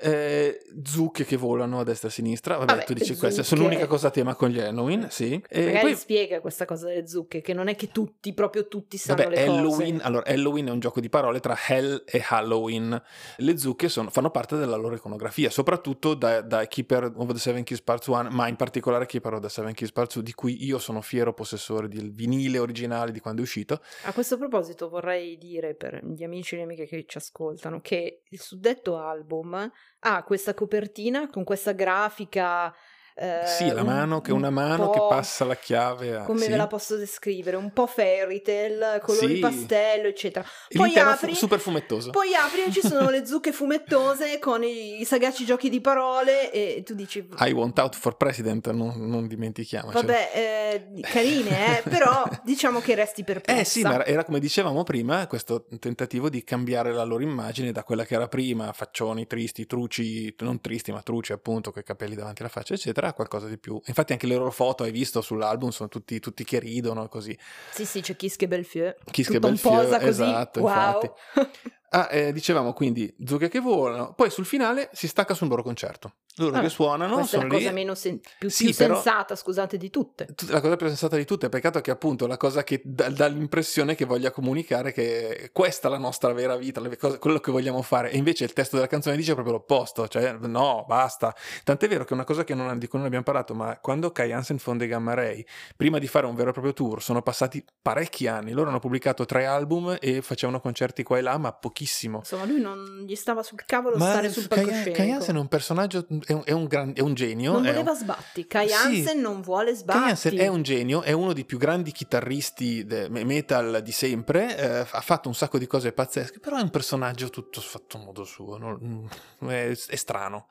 eh, 0.00 0.58
zucche 0.84 1.24
che 1.24 1.36
volano 1.36 1.80
a 1.80 1.84
destra 1.84 2.08
e 2.08 2.10
a 2.10 2.14
sinistra, 2.14 2.56
vabbè, 2.56 2.72
Vabbè, 2.72 2.84
tu 2.84 2.92
dici 2.94 3.12
le 3.12 3.18
questa, 3.18 3.42
sono 3.42 3.60
zucche. 3.60 3.74
l'unica 3.74 3.88
cosa 3.90 4.08
a 4.08 4.10
tema 4.10 4.34
con 4.34 4.48
gli 4.48 4.58
Halloween, 4.58 5.08
sì. 5.10 5.42
E 5.48 5.80
poi, 5.82 5.94
spiega 5.96 6.40
questa 6.40 6.64
cosa 6.64 6.86
delle 6.86 7.06
zucche, 7.06 7.40
che 7.40 7.52
non 7.52 7.68
è 7.68 7.76
che 7.76 7.90
tutti, 7.90 8.32
proprio 8.32 8.68
tutti 8.68 8.96
sanno 8.96 9.22
vabbè, 9.22 9.34
le 9.34 9.42
Halloween, 9.44 9.92
cose. 9.96 10.06
allora 10.06 10.24
Halloween 10.26 10.66
è 10.66 10.70
un 10.70 10.80
gioco 10.80 11.00
di 11.00 11.08
parole 11.08 11.40
tra 11.40 11.56
Hell 11.66 12.02
e 12.06 12.24
Halloween. 12.26 13.02
Le 13.36 13.58
zucche 13.58 13.88
sono- 13.88 14.10
fanno 14.10 14.30
parte 14.30 14.56
della 14.56 14.76
loro 14.76 14.94
iconografia, 14.94 15.50
soprattutto 15.50 16.14
da, 16.14 16.40
da 16.40 16.66
Keeper 16.66 17.12
of 17.16 17.32
the 17.32 17.38
Seven 17.38 17.64
Keys 17.64 17.82
Part 17.82 18.06
1, 18.06 18.30
ma 18.30 18.48
in 18.48 18.56
particolare 18.56 19.06
Keeper 19.06 19.34
of 19.34 19.40
the 19.40 19.48
Seven 19.48 19.72
Keys 19.74 19.92
Part 19.92 20.14
2, 20.14 20.22
di 20.22 20.32
cui 20.32 20.64
io 20.64 20.78
sono 20.78 21.00
fiero 21.00 21.32
possessore 21.32 21.88
del 21.88 22.12
vinile 22.12 22.58
originale 22.58 23.12
di 23.12 23.20
quando 23.20 23.40
è 23.40 23.44
uscito. 23.44 23.80
A 24.04 24.12
questo 24.12 24.38
proposito 24.38 24.88
vorrei 24.88 25.36
dire 25.38 25.74
per 25.74 26.04
gli 26.04 26.22
amici 26.24 26.54
e 26.54 26.58
le 26.58 26.64
amiche 26.64 26.86
che 26.86 27.04
ci 27.06 27.18
ascoltano 27.18 27.80
che 27.80 28.22
il 28.28 28.40
suddetto 28.40 28.98
album 28.98 29.70
ha 30.00 30.22
questa 30.24 30.54
copertina 30.54 31.28
con 31.28 31.44
questa 31.44 31.72
grafica... 31.72 32.74
eh, 33.14 33.42
sì, 33.46 33.68
la 33.70 33.80
un- 33.82 33.86
mano 33.86 34.20
che 34.20 34.30
è 34.30 34.34
una 34.34 34.48
un 34.48 34.54
mano 34.54 34.90
che 34.90 34.98
passa 35.08 35.44
la 35.44 35.56
chiave 35.56 36.16
a... 36.16 36.22
Come 36.22 36.40
sì. 36.44 36.50
ve 36.50 36.56
la 36.56 36.66
posso 36.66 36.96
descrivere? 36.96 37.56
Un 37.56 37.72
po' 37.72 37.86
fairy 37.86 38.40
tale, 38.42 39.00
colori 39.02 39.34
Sì. 39.34 39.40
pastello, 39.40 40.08
eccetera. 40.08 40.44
Poi 40.68 40.96
apri, 40.96 41.34
super 41.34 41.58
fumettoso. 41.60 42.10
poi 42.10 42.34
apri 42.34 42.64
e 42.64 42.70
ci 42.72 42.80
sono 42.80 43.10
le 43.10 43.24
zucche 43.26 43.52
fumettose 43.52 44.38
con 44.38 44.62
i, 44.64 45.00
i 45.00 45.04
sagaci 45.04 45.44
giochi 45.44 45.68
di 45.68 45.80
parole 45.80 46.50
e 46.52 46.82
tu 46.84 46.94
dici... 46.94 47.26
I 47.38 47.52
want 47.52 47.78
out 47.78 47.94
for 47.96 48.16
president, 48.16 48.70
non, 48.70 48.94
non 48.96 49.26
dimentichiamocelo. 49.26 50.00
Vabbè, 50.06 50.30
eh, 50.34 51.00
carine, 51.02 51.78
eh, 51.78 51.82
però 51.88 52.24
diciamo 52.44 52.80
che 52.80 52.94
resti 52.94 53.24
perplessa. 53.24 53.60
Eh 53.60 53.64
sì, 53.64 53.82
ma 53.82 54.04
era 54.04 54.24
come 54.24 54.40
dicevamo 54.40 54.82
prima, 54.84 55.26
questo 55.26 55.66
tentativo 55.78 56.28
di 56.28 56.42
cambiare 56.44 56.92
la 56.92 57.04
loro 57.04 57.22
immagine 57.22 57.72
da 57.72 57.82
quella 57.84 58.04
che 58.04 58.14
era 58.14 58.28
prima, 58.28 58.72
faccioni 58.72 59.26
tristi, 59.26 59.66
truci, 59.66 60.34
non 60.40 60.60
tristi 60.60 60.92
ma 60.92 61.02
truci 61.02 61.32
appunto, 61.32 61.70
con 61.72 61.82
i 61.82 61.84
capelli 61.84 62.14
davanti 62.14 62.42
alla 62.42 62.50
faccia 62.50 62.74
eccetera, 62.74 63.01
a 63.08 63.12
qualcosa 63.12 63.46
di 63.48 63.58
più. 63.58 63.80
Infatti 63.86 64.12
anche 64.12 64.26
le 64.26 64.36
loro 64.36 64.50
foto, 64.50 64.82
hai 64.82 64.90
visto 64.90 65.20
sull'album, 65.20 65.70
sono 65.70 65.88
tutti, 65.88 66.20
tutti 66.20 66.44
che 66.44 66.58
ridono 66.58 67.08
così. 67.08 67.36
Sì, 67.70 67.84
sì, 67.84 68.00
c'è 68.00 68.16
Kiske 68.16 69.34
un 69.34 69.40
Belfieu, 69.40 69.76
posa 69.76 69.98
così. 69.98 70.22
esatto, 70.22 70.60
wow. 70.60 71.14
Ah, 71.94 72.08
eh, 72.10 72.32
dicevamo 72.32 72.72
quindi 72.72 73.14
zucche 73.24 73.48
che 73.50 73.60
volano, 73.60 74.14
poi 74.14 74.30
sul 74.30 74.46
finale 74.46 74.88
si 74.94 75.06
stacca 75.06 75.34
su 75.34 75.44
un 75.44 75.50
loro 75.50 75.62
concerto. 75.62 76.14
Loro 76.36 76.56
Ah, 76.56 76.60
che 76.62 76.70
suonano 76.70 77.16
Questa 77.16 77.36
è 77.36 77.40
sono 77.40 77.52
la 77.52 77.58
lì. 77.58 77.62
cosa 77.64 77.74
meno 77.74 77.94
sen- 77.94 78.18
più, 78.38 78.48
Sì, 78.48 78.64
più 78.66 78.74
però- 78.74 78.94
sensata, 78.94 79.36
scusate, 79.36 79.76
di 79.76 79.90
tutte. 79.90 80.24
Tut- 80.34 80.48
La 80.48 80.62
cosa 80.62 80.76
più 80.76 80.86
sensata 80.86 81.16
di 81.16 81.26
tutte, 81.26 81.50
peccato 81.50 81.82
che 81.82 81.90
appunto 81.90 82.26
la 82.26 82.38
cosa 82.38 82.64
che 82.64 82.80
dà, 82.82 83.10
dà 83.10 83.26
l'impressione 83.26 83.94
che 83.94 84.06
voglia 84.06 84.30
comunicare 84.30 84.92
che 84.92 85.50
questa 85.52 85.88
è 85.88 85.90
la 85.90 85.98
nostra 85.98 86.32
vera 86.32 86.56
vita, 86.56 86.80
le 86.80 86.96
cose- 86.96 87.18
quello 87.18 87.38
che 87.40 87.50
vogliamo 87.50 87.82
fare, 87.82 88.10
e 88.10 88.16
invece 88.16 88.44
il 88.44 88.54
testo 88.54 88.76
della 88.76 88.88
canzone 88.88 89.14
dice 89.16 89.34
proprio 89.34 89.56
l'opposto, 89.56 90.08
cioè 90.08 90.32
no, 90.40 90.86
basta. 90.88 91.34
Tant'è 91.64 91.86
vero 91.88 92.04
che 92.04 92.10
è 92.10 92.14
una 92.14 92.24
cosa 92.24 92.44
che 92.44 92.54
non, 92.54 92.78
di 92.78 92.86
cui 92.86 92.96
non 92.96 93.06
abbiamo 93.06 93.24
parlato, 93.24 93.54
ma 93.54 93.78
quando 93.78 94.10
Kai 94.12 94.32
Hansen 94.32 94.56
fonde 94.56 94.86
Gamma 94.86 95.12
Ray, 95.12 95.44
prima 95.76 95.98
di 95.98 96.06
fare 96.06 96.24
un 96.24 96.34
vero 96.34 96.48
e 96.48 96.52
proprio 96.52 96.72
tour, 96.72 97.02
sono 97.02 97.20
passati 97.20 97.62
parecchi 97.82 98.26
anni, 98.26 98.52
loro 98.52 98.70
hanno 98.70 98.78
pubblicato 98.78 99.26
tre 99.26 99.44
album 99.44 99.98
e 100.00 100.22
facevano 100.22 100.60
concerti 100.60 101.02
qua 101.02 101.18
e 101.18 101.20
là, 101.20 101.36
ma 101.36 101.52
pochissimo. 101.82 102.18
Insomma, 102.18 102.44
lui 102.44 102.60
non 102.60 103.04
gli 103.06 103.14
stava 103.14 103.42
sul 103.42 103.64
cavolo 103.66 103.96
Ma 103.96 104.10
stare 104.10 104.30
sul 104.30 104.46
Kai, 104.48 104.58
palcoscenico. 104.58 104.96
Kai 104.96 105.10
Hansen 105.10 105.36
è 105.36 105.38
un 105.38 105.48
personaggio, 105.48 106.06
è 106.24 106.32
un, 106.32 106.42
è 106.44 106.52
un 106.52 106.64
gran- 106.66 106.92
è 106.94 107.00
un 107.00 107.14
genio. 107.14 107.52
non 107.52 107.66
è 107.66 107.68
un- 107.70 107.74
voleva 107.76 107.94
sbatti. 107.94 108.46
Kai 108.46 108.68
Sì. 108.68 108.74
Hansen 108.74 109.20
non 109.20 109.40
vuole 109.42 109.70
Kai 109.72 109.76
sbatti. 109.76 109.98
Hansen 109.98 110.38
è 110.38 110.46
un 110.46 110.62
genio, 110.62 111.02
è 111.02 111.12
uno 111.12 111.32
dei 111.32 111.44
più 111.44 111.58
grandi 111.58 111.92
chitarristi 111.92 112.86
metal 113.10 113.80
di 113.82 113.92
sempre, 113.92 114.56
eh, 114.56 114.66
ha 114.90 115.00
fatto 115.00 115.28
un 115.28 115.34
sacco 115.34 115.58
di 115.58 115.66
cose 115.66 115.92
pazzesche, 115.92 116.38
però 116.38 116.56
è 116.58 116.62
un 116.62 116.70
personaggio 116.70 117.28
tutto 117.30 117.60
fatto 117.60 117.96
a 117.98 118.00
modo 118.00 118.24
suo, 118.24 118.56
non- 118.58 119.08
è, 119.48 119.70
è 119.70 119.96
strano. 119.96 120.48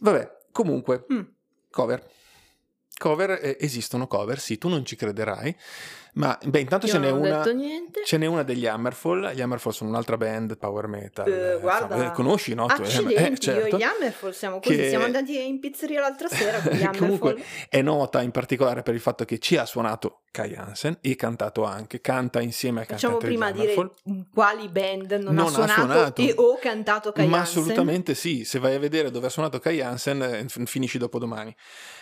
Vabbè, 0.00 0.36
comunque, 0.52 1.06
Mm. 1.12 1.20
cover. 1.70 2.10
Cover, 2.96 3.30
eh, 3.42 3.56
esistono 3.60 4.06
cover, 4.06 4.38
sì, 4.38 4.56
tu 4.56 4.68
non 4.68 4.84
ci 4.84 4.94
crederai, 4.94 5.54
ma 6.14 6.38
beh, 6.44 6.60
intanto 6.60 6.86
Io 6.86 6.92
ce 6.92 6.98
n'è 6.98 7.10
una... 7.10 7.38
detto 7.38 7.52
niente. 7.52 8.02
Ce 8.04 8.16
n'è 8.16 8.26
una 8.26 8.42
degli 8.42 8.66
Hammerfall, 8.66 9.32
gli 9.32 9.40
Hammerfall 9.40 9.72
sono 9.72 9.90
un'altra 9.90 10.16
band 10.16 10.56
power 10.58 10.86
metal, 10.86 11.26
eh, 11.30 11.58
guarda. 11.60 11.94
insomma, 11.94 12.10
eh, 12.10 12.14
conosci 12.14 12.54
no? 12.54 12.66
Accidenti, 12.66 13.14
eh, 13.14 13.38
certo. 13.38 13.66
io 13.68 13.74
e 13.74 13.78
gli 13.78 13.82
Hammerfall 13.82 14.30
siamo 14.30 14.60
così. 14.60 14.76
Che- 14.76 14.88
Siamo 14.88 15.04
andati 15.04 15.44
in 15.46 15.58
pizzeria 15.60 16.00
l'altra 16.00 16.28
sera 16.28 16.60
con 16.60 16.72
gli 16.72 16.82
Hammerfall. 16.84 16.98
Comunque 16.98 17.42
è 17.68 17.82
nota 17.82 18.22
in 18.22 18.30
particolare 18.30 18.82
per 18.82 18.94
il 18.94 19.00
fatto 19.00 19.24
che 19.24 19.38
ci 19.38 19.56
ha 19.56 19.64
suonato 19.66 20.20
Kai 20.30 20.54
Hansen 20.54 20.98
e 21.00 21.16
cantato 21.16 21.64
anche, 21.64 22.00
canta 22.00 22.40
insieme 22.40 22.82
a 22.82 22.84
Facciamo 22.84 23.18
cantanti 23.18 23.34
prima 23.36 23.46
a 23.48 23.52
degli 23.52 23.60
dire 23.62 23.72
Hammerfall. 23.74 23.96
in 24.04 24.24
quali 24.32 24.68
band 24.68 25.12
non, 25.12 25.34
Non 25.34 25.46
ha 25.46 25.48
ha 25.48 25.50
suonato, 25.52 25.72
suonato. 25.80 26.22
e 26.22 26.32
o 26.36 26.58
cantato 26.60 27.12
Kai 27.12 27.26
Ma 27.26 27.38
Hansen. 27.38 27.60
assolutamente 27.62 28.14
sì, 28.14 28.44
se 28.44 28.58
vai 28.58 28.74
a 28.74 28.78
vedere 28.78 29.10
dove 29.10 29.26
ha 29.26 29.30
suonato 29.30 29.58
Kai 29.58 29.80
Hansen 29.80 30.46
fin- 30.48 30.66
finisci 30.66 30.98
dopo 30.98 31.18
domani. 31.18 31.54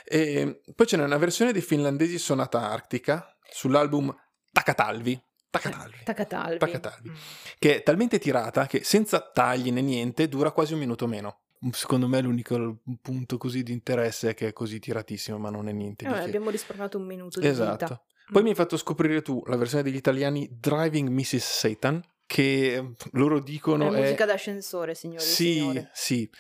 E 0.05 0.61
poi 0.75 0.87
ce 0.87 0.97
n'è 0.97 1.05
una 1.05 1.17
versione 1.19 1.53
dei 1.53 1.63
finlandesi 1.63 2.19
Sonata 2.19 2.69
Arctica 2.71 3.27
sull'album 3.53 4.15
Takatalvi. 4.51 5.21
Takatalvi. 5.51 5.97
Tacatalvi. 6.05 6.59
Tacatalvi. 6.59 7.11
Mm. 7.11 7.15
che 7.59 7.77
è 7.77 7.83
talmente 7.83 8.19
tirata 8.19 8.67
che 8.67 8.85
senza 8.85 9.21
tagli 9.21 9.71
né 9.71 9.83
niente 9.83 10.29
dura 10.29 10.51
quasi 10.51 10.73
un 10.73 10.79
minuto 10.79 11.07
meno. 11.07 11.41
Secondo 11.73 12.09
me 12.09 12.21
l'unico 12.21 12.79
punto 13.01 13.37
così 13.37 13.63
di 13.63 13.73
interesse 13.73 14.31
è 14.31 14.35
che 14.35 14.49
è 14.49 14.53
così 14.53 14.79
tiratissimo, 14.81 15.39
ma 15.39 15.49
non 15.51 15.69
è 15.69 15.73
niente 15.73 16.07
Eh, 16.07 16.09
di 16.09 16.15
abbiamo 16.15 16.51
risparmiato 16.51 16.99
un 16.99 17.05
minuto 17.05 17.39
di 17.39 17.47
Esatto. 17.47 17.85
vita. 17.85 18.03
Poi 18.33 18.43
mi 18.43 18.49
hai 18.49 18.55
fatto 18.55 18.77
scoprire 18.77 19.21
tu 19.23 19.43
la 19.47 19.57
versione 19.57 19.83
degli 19.83 19.95
italiani 19.95 20.49
Driving 20.59 21.09
Mrs. 21.11 21.59
Satan, 21.59 22.03
che 22.33 22.75
eh, 22.77 22.93
loro 23.13 23.41
dicono 23.41 23.93
è 23.93 23.97
è... 23.97 24.01
musica 24.01 24.25
d'ascensore, 24.25 24.95
signori 24.95 25.23
Sì, 25.23 25.53
signore. 25.53 25.91
sì. 25.93 26.31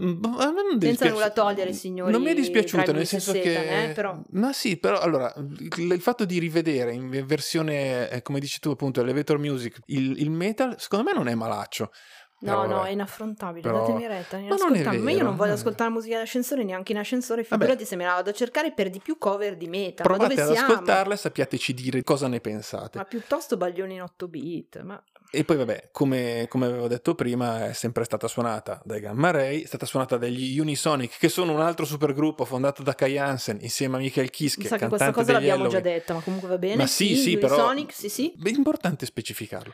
Mm, 0.00 0.22
Senza 0.78 1.08
nulla 1.08 1.30
togliere, 1.30 1.72
signori, 1.72 2.12
Non 2.12 2.22
mi 2.22 2.30
è 2.30 2.34
dispiaciuto, 2.34 2.92
nel 2.92 3.06
senso 3.06 3.32
Satan, 3.32 3.42
che... 3.42 3.90
eh, 3.90 3.92
però- 3.92 4.20
Ma 4.30 4.52
sì, 4.52 4.76
però 4.76 5.00
allora, 5.00 5.32
il, 5.76 6.00
fatto 6.00 6.24
di 6.24 6.38
rivedere 6.38 6.92
in 6.92 7.24
versione, 7.26 8.08
eh, 8.08 8.22
come 8.22 8.38
dici 8.38 8.60
tu 8.60 8.70
appunto, 8.70 9.00
elevator 9.00 9.38
music, 9.38 9.80
il, 9.86 10.20
il 10.20 10.30
metal, 10.30 10.76
secondo 10.78 11.04
me 11.10 11.12
non 11.12 11.26
è 11.26 11.34
malaccio. 11.34 11.90
No, 12.42 12.64
no, 12.66 12.74
vabbè. 12.76 12.88
è 12.88 12.90
inaffrontabile, 12.92 13.62
Però- 13.68 13.86
datemi 13.86 14.06
retta. 14.06 14.38
Ma 14.38 14.56
non 14.56 14.74
è. 14.74 14.82
Ma 14.84 14.92
io 14.94 15.02
vero, 15.02 15.24
non 15.24 15.36
voglio 15.36 15.52
è 15.52 15.54
ascoltare 15.54 15.90
musica 15.90 16.18
d'ascensore 16.18 16.64
neanche 16.64 16.90
in 16.92 16.98
ascensore, 16.98 17.42
Vabbè. 17.48 17.62
figurati 17.62 17.84
se 17.84 17.94
me 17.96 18.04
la 18.04 18.14
vado 18.14 18.30
a 18.30 18.32
cercare 18.32 18.72
per 18.72 18.90
di 18.90 18.98
più 19.00 19.16
cover 19.18 19.56
di 19.56 19.68
metal. 19.68 20.06
ma 20.08 20.16
Provate 20.16 20.40
ad 20.40 20.52
siamo? 20.52 20.72
ascoltarla 20.72 21.14
e 21.14 21.16
sappiateci 21.16 21.74
dire 21.74 22.02
cosa 22.02 22.26
ne 22.26 22.40
pensate. 22.40 22.98
Ma 22.98 23.04
piuttosto 23.04 23.56
baglioni 23.56 23.94
in 23.94 24.02
8 24.02 24.26
bit. 24.26 24.80
Ma... 24.82 25.00
E 25.34 25.44
poi 25.44 25.56
vabbè, 25.56 25.88
come, 25.92 26.44
come 26.46 26.66
avevo 26.66 26.88
detto 26.88 27.14
prima, 27.14 27.68
è 27.68 27.72
sempre 27.72 28.04
stata 28.04 28.28
suonata 28.28 28.82
dai 28.84 29.00
Gamma 29.00 29.30
Ray, 29.30 29.62
è 29.62 29.66
stata 29.66 29.86
suonata 29.86 30.18
dagli 30.18 30.58
Unisonic, 30.58 31.16
che 31.18 31.30
sono 31.30 31.52
un 31.54 31.60
altro 31.62 31.86
supergruppo 31.86 32.44
fondato 32.44 32.82
da 32.82 32.94
Kai 32.94 33.16
Hansen 33.16 33.56
insieme 33.62 33.96
a 33.96 34.00
Michael 34.00 34.28
Kiske, 34.28 34.68
sa 34.68 34.76
che 34.76 34.88
questa 34.88 35.10
cosa 35.10 35.32
l'abbiamo 35.32 35.68
già 35.68 35.78
Halloween. 35.78 35.94
detta, 35.98 36.12
ma 36.12 36.20
comunque 36.20 36.48
va 36.50 36.58
bene. 36.58 36.76
Ma 36.76 36.86
sì, 36.86 37.16
sì, 37.16 37.38
però- 37.38 37.56
Sonic, 37.56 37.94
sì, 37.94 38.10
sì. 38.10 38.30
Beh, 38.36 38.50
È 38.50 38.54
importante 38.54 39.06
specificarlo. 39.06 39.72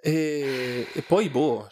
E, 0.00 0.86
e 0.90 1.02
poi 1.02 1.28
boh, 1.28 1.68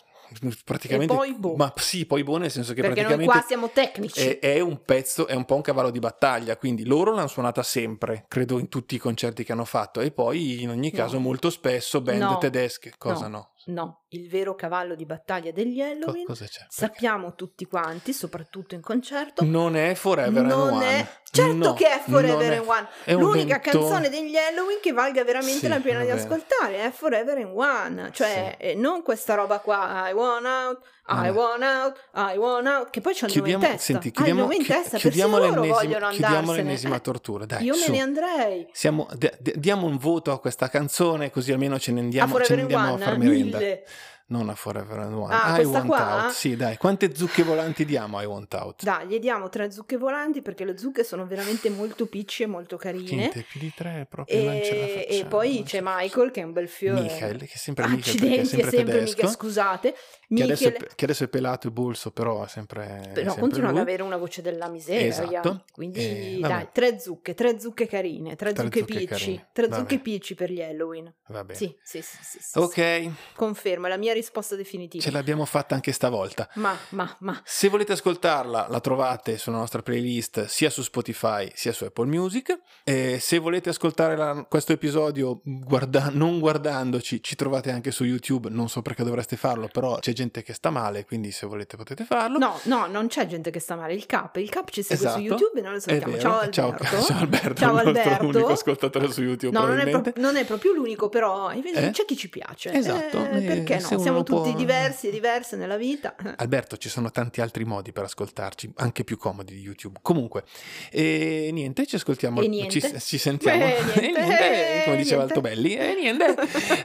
praticamente... 0.64 1.12
E 1.12 1.16
poi 1.16 1.34
boh. 1.34 1.56
Ma 1.56 1.72
sì, 1.76 2.06
poi 2.06 2.22
boh 2.22 2.36
nel 2.38 2.50
senso 2.50 2.72
che 2.74 2.80
Perché 2.80 3.02
noi 3.02 3.14
praticamente... 3.14 3.38
qua 3.38 3.46
siamo 3.46 3.70
tecnici. 3.70 4.20
È, 4.20 4.38
è 4.38 4.60
un 4.60 4.82
pezzo, 4.82 5.26
è 5.26 5.34
un 5.34 5.44
po' 5.44 5.54
un 5.56 5.62
cavallo 5.62 5.90
di 5.90 5.98
battaglia, 5.98 6.56
quindi 6.56 6.84
loro 6.84 7.12
l'hanno 7.12 7.26
suonata 7.28 7.62
sempre, 7.62 8.24
credo 8.28 8.58
in 8.58 8.68
tutti 8.68 8.94
i 8.94 8.98
concerti 8.98 9.44
che 9.44 9.52
hanno 9.52 9.64
fatto, 9.64 10.00
e 10.00 10.10
poi 10.10 10.62
in 10.62 10.70
ogni 10.70 10.90
caso 10.90 11.16
No. 11.16 11.20
molto 11.22 11.50
spesso 11.50 12.00
band 12.00 12.20
No. 12.20 12.38
tedesche, 12.38 12.92
cosa 12.96 13.28
no? 13.28 13.50
no, 13.66 14.04
il 14.08 14.28
vero 14.28 14.54
cavallo 14.54 14.94
di 14.96 15.06
battaglia 15.06 15.52
degli 15.52 15.78
Co- 15.78 15.84
Halloween. 15.84 16.24
Perché? 16.26 16.66
Sappiamo 16.68 17.34
tutti 17.34 17.64
quanti, 17.66 18.12
soprattutto 18.12 18.74
in 18.74 18.80
concerto. 18.80 19.44
Non 19.44 19.76
è 19.76 19.94
Forever 19.94 20.42
non 20.44 20.68
and 20.74 20.82
è, 20.82 20.94
One. 20.94 21.08
Certo 21.32 21.54
No, 21.54 21.72
che 21.72 21.86
è 21.88 22.00
Forever 22.06 22.52
and 22.58 22.66
One. 22.68 22.88
è 23.04 23.14
un 23.14 23.22
L'unica 23.22 23.58
lentone. 23.62 23.78
canzone 23.88 24.08
degli 24.10 24.36
Halloween 24.36 24.78
che 24.82 24.92
valga 24.92 25.24
veramente 25.24 25.60
Sì, 25.60 25.68
la 25.68 25.80
pena 25.80 26.04
di 26.04 26.10
ascoltare 26.10 26.84
è 26.84 26.90
Forever 26.90 27.38
and 27.38 27.52
One, 27.56 28.10
cioè 28.12 28.56
eh, 28.58 28.74
non 28.74 29.02
questa 29.02 29.34
roba 29.34 29.58
qua 29.60 30.08
I 30.08 30.12
want 30.12 30.44
out, 30.44 30.80
I 31.08 31.26
No. 31.26 31.32
want 31.32 31.62
out, 31.62 31.98
I 32.34 32.36
want 32.36 32.66
out, 32.66 32.90
che 32.90 33.00
poi 33.00 33.14
c'è 33.14 33.26
il 33.26 33.32
nome 33.34 33.48
in 33.48 33.54
Chiudiamo, 33.58 33.74
testa. 33.74 33.92
senti, 33.92 34.08
Ah, 34.08 34.10
chiudiamo, 34.12 34.40
nome 34.42 34.54
in 34.56 34.66
testa, 34.66 34.98
chiudiamo, 34.98 35.38
l'ennesima, 35.38 36.08
chiudiamo 36.10 36.52
l'ennesima 36.52 36.96
Eh, 36.96 37.00
tortura. 37.00 37.46
Dai, 37.46 37.64
Io 37.64 37.72
me 37.74 37.80
su. 37.80 37.90
ne 37.92 38.00
andrei. 38.00 38.68
Siamo- 38.72 39.08
d- 39.14 39.34
d- 39.40 39.54
diamo 39.56 39.86
un 39.86 39.96
voto 39.96 40.32
a 40.32 40.38
questa 40.38 40.68
canzone 40.68 41.30
così 41.30 41.50
almeno 41.50 41.78
ce 41.78 41.92
ne 41.92 42.00
A 42.00 42.02
andiamo, 42.02 42.38
ce 42.38 42.44
Forever 42.44 42.56
ne 42.56 42.62
and 42.62 42.72
andiamo 42.72 42.88
a 42.88 42.92
One, 42.94 43.04
far 43.04 43.18
merenda. 43.18 43.58
mille. 43.58 43.84
Non 44.32 44.48
a 44.48 44.54
Forever 44.54 44.98
and 45.00 45.12
One. 45.12 45.34
Ah, 45.34 45.60
I 45.60 45.64
Want 45.64 45.86
qua? 45.86 46.24
Out. 46.24 46.32
Sì, 46.32 46.56
dai. 46.56 46.78
Quante 46.78 47.14
zucche 47.14 47.42
volanti 47.42 47.84
diamo 47.84 48.16
a 48.16 48.22
I 48.22 48.24
Want 48.24 48.54
Out? 48.54 48.82
Dai, 48.82 49.06
gli 49.06 49.18
diamo 49.18 49.50
tre 49.50 49.70
zucche 49.70 49.98
volanti 49.98 50.40
perché 50.40 50.64
le 50.64 50.78
zucche 50.78 51.04
sono 51.04 51.26
veramente 51.26 51.68
molto 51.68 52.06
picci 52.06 52.42
e 52.42 52.46
molto 52.46 52.78
carine. 52.78 53.10
Niente, 53.14 53.44
più 53.46 53.60
di 53.60 53.70
tre 53.74 54.06
proprio 54.08 54.42
non 54.42 54.60
ce 54.64 54.74
la 54.78 54.84
E, 54.86 54.88
facciamo. 55.06 55.20
e 55.20 55.24
poi 55.26 55.62
c'è 55.66 55.80
Michael 55.82 56.30
che 56.30 56.40
è 56.40 56.44
un 56.44 56.52
bel 56.52 56.68
fiore. 56.68 57.02
Michael, 57.02 57.38
che 57.40 57.52
è 57.52 57.56
sempre 57.58 57.86
Michael 57.88 58.00
è 58.16 58.18
sempre, 58.18 58.40
è 58.40 58.44
sempre 58.44 58.70
tedesco. 58.70 59.00
Michael, 59.16 59.28
scusate. 59.28 59.94
Che 60.32 60.42
adesso, 60.42 60.68
è, 60.68 60.72
che 60.94 61.04
adesso 61.04 61.24
è 61.24 61.28
pelato 61.28 61.68
e 61.68 61.70
bulso, 61.70 62.10
però 62.10 62.42
è 62.46 62.48
sempre. 62.48 63.10
però 63.12 63.26
sempre 63.32 63.40
continua 63.42 63.68
ad 63.68 63.74
lui. 63.74 63.82
avere 63.82 64.02
una 64.02 64.16
voce 64.16 64.40
della 64.40 64.68
miseria. 64.70 65.08
Esatto. 65.08 65.64
Quindi 65.70 66.00
E, 66.00 66.38
vabbè. 66.40 66.54
dai, 66.54 66.68
tre 66.72 66.98
zucche, 66.98 67.34
tre 67.34 67.60
zucche 67.60 67.86
carine, 67.86 68.34
tre, 68.34 68.54
Tre 68.54 68.64
zucche, 68.64 68.78
zucche 68.78 68.94
picci, 68.94 69.44
tre 69.52 69.70
zucche 69.70 69.98
picci 69.98 70.34
per 70.34 70.50
gli 70.50 70.62
Halloween. 70.62 71.12
Va 71.26 71.44
bene. 71.44 71.58
Sì, 71.58 71.76
sì, 71.82 72.00
sì, 72.00 72.16
sì, 72.22 72.38
sì, 72.40 72.58
Ok, 72.58 72.72
sì. 72.72 73.12
Confermo, 73.34 73.88
la 73.88 73.98
mia 73.98 74.14
risposta 74.14 74.21
definitiva. 74.56 75.02
ce 75.02 75.10
l'abbiamo 75.10 75.44
fatta 75.44 75.74
anche 75.74 75.92
stavolta. 75.92 76.48
Ma, 76.54 76.76
ma, 76.90 77.16
ma. 77.20 77.40
Se 77.44 77.68
volete 77.68 77.92
ascoltarla, 77.92 78.66
la 78.68 78.80
trovate 78.80 79.38
sulla 79.38 79.56
nostra 79.58 79.82
playlist 79.82 80.44
sia 80.46 80.70
su 80.70 80.82
Spotify 80.82 81.50
sia 81.54 81.72
su 81.72 81.84
Apple 81.84 82.06
Music. 82.06 82.58
E 82.84 83.18
se 83.20 83.38
volete 83.38 83.68
ascoltare 83.70 84.16
la- 84.16 84.46
questo 84.48 84.72
episodio 84.72 85.40
guarda- 85.44 86.10
non 86.12 86.38
guardandoci, 86.38 87.22
ci 87.22 87.34
trovate 87.36 87.70
anche 87.70 87.90
su 87.90 88.04
YouTube. 88.04 88.48
Non 88.50 88.68
so 88.68 88.82
perché 88.82 89.02
dovreste 89.04 89.36
farlo, 89.36 89.68
però 89.68 89.98
c'è 89.98 90.12
gente 90.12 90.42
che 90.42 90.52
sta 90.52 90.70
male, 90.70 91.04
quindi 91.04 91.30
se 91.30 91.46
volete 91.46 91.76
potete 91.76 92.04
farlo. 92.04 92.38
No, 92.38 92.58
no, 92.64 92.86
non 92.86 93.08
c'è 93.08 93.26
gente 93.26 93.50
che 93.50 93.58
sta 93.60 93.76
male. 93.76 93.94
Il 93.94 94.06
Cap, 94.06 94.36
il 94.36 94.48
Cap 94.48 94.70
ci 94.70 94.82
segue 94.82 94.94
Esatto. 95.06 95.18
su 95.18 95.24
YouTube 95.24 95.58
e 95.58 95.62
noi 95.62 95.72
lo 95.74 95.80
vero. 95.84 96.18
Ciao 96.18 96.38
Alberto. 96.38 96.52
Ciao, 96.52 97.02
ciao 97.02 97.18
Alberto, 97.18 97.54
Ciao 97.54 97.76
Alberto. 97.76 98.26
unico 98.26 98.52
ascoltatore 98.52 99.10
su 99.12 99.22
YouTube. 99.22 99.56
No, 99.58 99.66
non 99.66 99.78
è, 99.78 99.88
pro- 99.88 100.12
non 100.16 100.36
è 100.36 100.44
proprio 100.44 100.72
l'unico, 100.72 101.08
però 101.08 101.50
Eh? 101.50 101.90
c'è 101.92 102.04
chi 102.04 102.16
ci 102.16 102.28
piace. 102.28 102.72
Esatto, 102.72 103.18
Eh, 103.30 103.38
eh, 103.38 103.40
perché 103.46 103.80
se 103.80 103.96
no? 103.96 104.01
Siamo 104.02 104.22
può- 104.22 104.42
tutti 104.42 104.54
diversi 104.56 105.08
e 105.08 105.10
diverse 105.10 105.56
nella 105.56 105.76
vita. 105.76 106.14
Alberto, 106.36 106.76
ci 106.76 106.88
sono 106.88 107.10
tanti 107.10 107.40
altri 107.40 107.64
modi 107.64 107.92
per 107.92 108.04
ascoltarci, 108.04 108.72
anche 108.76 109.04
più 109.04 109.16
comodi 109.16 109.54
di 109.54 109.60
YouTube. 109.60 109.98
Comunque, 110.02 110.44
e 110.90 111.50
niente, 111.52 111.86
ci 111.86 111.96
ascoltiamo, 111.96 112.40
E 112.42 112.48
niente. 112.48 112.80
Ci, 112.80 113.00
ci 113.00 113.18
sentiamo. 113.18 113.64
Eh, 113.72 114.00
niente, 114.00 114.00
E 114.00 114.10
niente, 114.10 114.82
come 114.84 114.96
diceva. 114.96 115.22
Altobelli, 115.22 115.76
e 115.76 115.94
niente. 115.94 116.34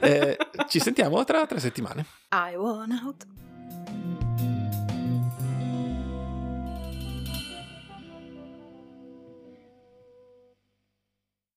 Eh, 0.00 0.36
ci 0.68 0.78
sentiamo 0.80 1.22
tra 1.24 1.44
tre 1.46 1.58
settimane. 1.60 2.04
I 2.32 2.54
want 2.56 2.92
out. 3.04 3.26